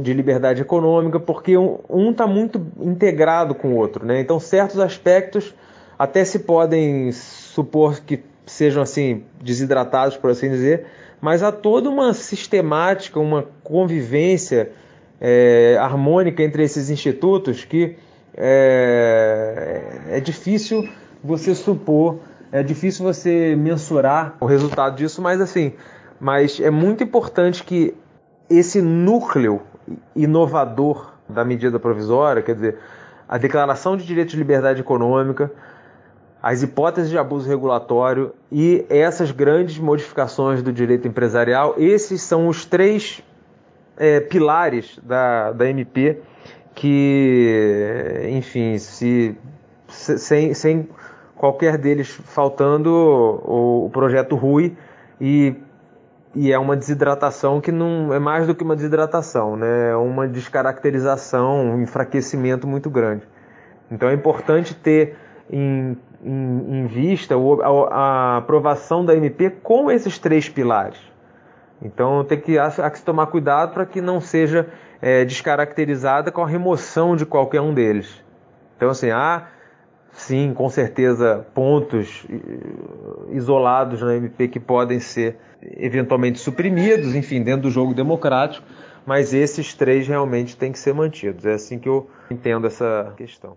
de 0.00 0.12
liberdade 0.12 0.62
econômica, 0.62 1.18
porque 1.18 1.56
um 1.56 2.10
está 2.10 2.26
muito 2.26 2.64
integrado 2.80 3.54
com 3.54 3.68
o 3.68 3.76
outro. 3.76 4.04
Né? 4.06 4.20
Então, 4.20 4.38
certos 4.38 4.78
aspectos 4.78 5.54
até 5.98 6.24
se 6.24 6.40
podem 6.40 7.12
supor 7.12 8.00
que 8.00 8.22
sejam 8.46 8.82
assim 8.82 9.24
desidratados, 9.40 10.16
por 10.16 10.30
assim 10.30 10.50
dizer, 10.50 10.86
mas 11.20 11.42
há 11.42 11.52
toda 11.52 11.88
uma 11.88 12.12
sistemática, 12.12 13.20
uma 13.20 13.46
convivência 13.62 14.72
é, 15.20 15.76
harmônica 15.80 16.42
entre 16.42 16.64
esses 16.64 16.90
institutos 16.90 17.64
que 17.64 17.96
é, 18.36 19.82
é 20.08 20.20
difícil 20.20 20.88
você 21.22 21.54
supor, 21.54 22.18
é 22.50 22.62
difícil 22.62 23.04
você 23.04 23.54
mensurar 23.56 24.36
o 24.40 24.46
resultado 24.46 24.96
disso, 24.96 25.22
mas 25.22 25.40
assim, 25.40 25.72
mas 26.18 26.60
é 26.60 26.70
muito 26.70 27.04
importante 27.04 27.62
que 27.62 27.94
esse 28.50 28.82
núcleo 28.82 29.62
inovador 30.14 31.12
da 31.28 31.44
medida 31.44 31.78
provisória, 31.78 32.42
quer 32.42 32.54
dizer, 32.54 32.78
a 33.28 33.38
Declaração 33.38 33.96
de 33.96 34.04
Direitos 34.04 34.32
de 34.32 34.38
Liberdade 34.38 34.80
Econômica, 34.80 35.50
as 36.42 36.62
hipóteses 36.62 37.08
de 37.08 37.16
abuso 37.16 37.48
regulatório 37.48 38.32
e 38.50 38.84
essas 38.90 39.30
grandes 39.30 39.78
modificações 39.78 40.62
do 40.62 40.72
direito 40.72 41.06
empresarial, 41.06 41.76
esses 41.78 42.20
são 42.22 42.48
os 42.48 42.66
três 42.66 43.22
é, 43.96 44.20
pilares 44.20 44.98
da, 45.02 45.52
da 45.52 45.68
MP 45.68 46.20
que, 46.74 48.28
enfim, 48.30 48.76
se, 48.78 49.36
sem, 49.88 50.52
sem 50.52 50.88
qualquer 51.36 51.78
deles 51.78 52.08
faltando, 52.08 52.90
o, 52.90 53.86
o 53.86 53.90
projeto 53.90 54.34
rui 54.36 54.76
e 55.20 55.54
e 56.34 56.50
é 56.50 56.58
uma 56.58 56.76
desidratação 56.76 57.60
que 57.60 57.70
não 57.70 58.12
é 58.12 58.18
mais 58.18 58.46
do 58.46 58.54
que 58.54 58.64
uma 58.64 58.74
desidratação, 58.74 59.56
né? 59.56 59.90
É 59.90 59.96
uma 59.96 60.26
descaracterização, 60.26 61.74
um 61.74 61.82
enfraquecimento 61.82 62.66
muito 62.66 62.88
grande. 62.88 63.22
Então 63.90 64.08
é 64.08 64.14
importante 64.14 64.74
ter 64.74 65.16
em, 65.50 65.96
em, 66.24 66.78
em 66.78 66.86
vista 66.86 67.34
a, 67.34 67.94
a, 67.94 68.36
aprovação 68.38 69.04
da 69.04 69.14
MP 69.14 69.50
com 69.50 69.90
esses 69.90 70.18
três 70.18 70.48
pilares. 70.48 70.98
Então 71.82 72.24
tem 72.24 72.40
que, 72.40 72.58
há, 72.58 72.70
que 72.70 72.98
se 72.98 73.04
tomar 73.04 73.26
cuidado 73.26 73.74
para 73.74 73.84
que 73.84 74.00
não 74.00 74.20
seja 74.20 74.68
é, 75.02 75.24
descaracterizada 75.24 76.32
com 76.32 76.42
a 76.42 76.46
remoção 76.46 77.14
de 77.14 77.26
qualquer 77.26 77.60
um 77.60 77.74
deles. 77.74 78.24
Então 78.76 78.88
assim, 78.88 79.10
há 79.10 79.48
sim, 80.12 80.52
com 80.54 80.68
certeza, 80.68 81.46
pontos 81.54 82.24
isolados 83.30 84.00
na 84.02 84.16
MP 84.16 84.48
que 84.48 84.60
podem 84.60 85.00
ser 85.00 85.36
eventualmente 85.76 86.38
suprimidos, 86.38 87.14
enfim, 87.14 87.42
dentro 87.42 87.62
do 87.62 87.70
jogo 87.70 87.94
democrático, 87.94 88.66
mas 89.06 89.34
esses 89.34 89.74
três 89.74 90.06
realmente 90.06 90.56
têm 90.56 90.72
que 90.72 90.78
ser 90.78 90.94
mantidos. 90.94 91.44
É 91.44 91.54
assim 91.54 91.78
que 91.78 91.88
eu 91.88 92.08
entendo 92.30 92.66
essa 92.66 93.12
questão. 93.16 93.56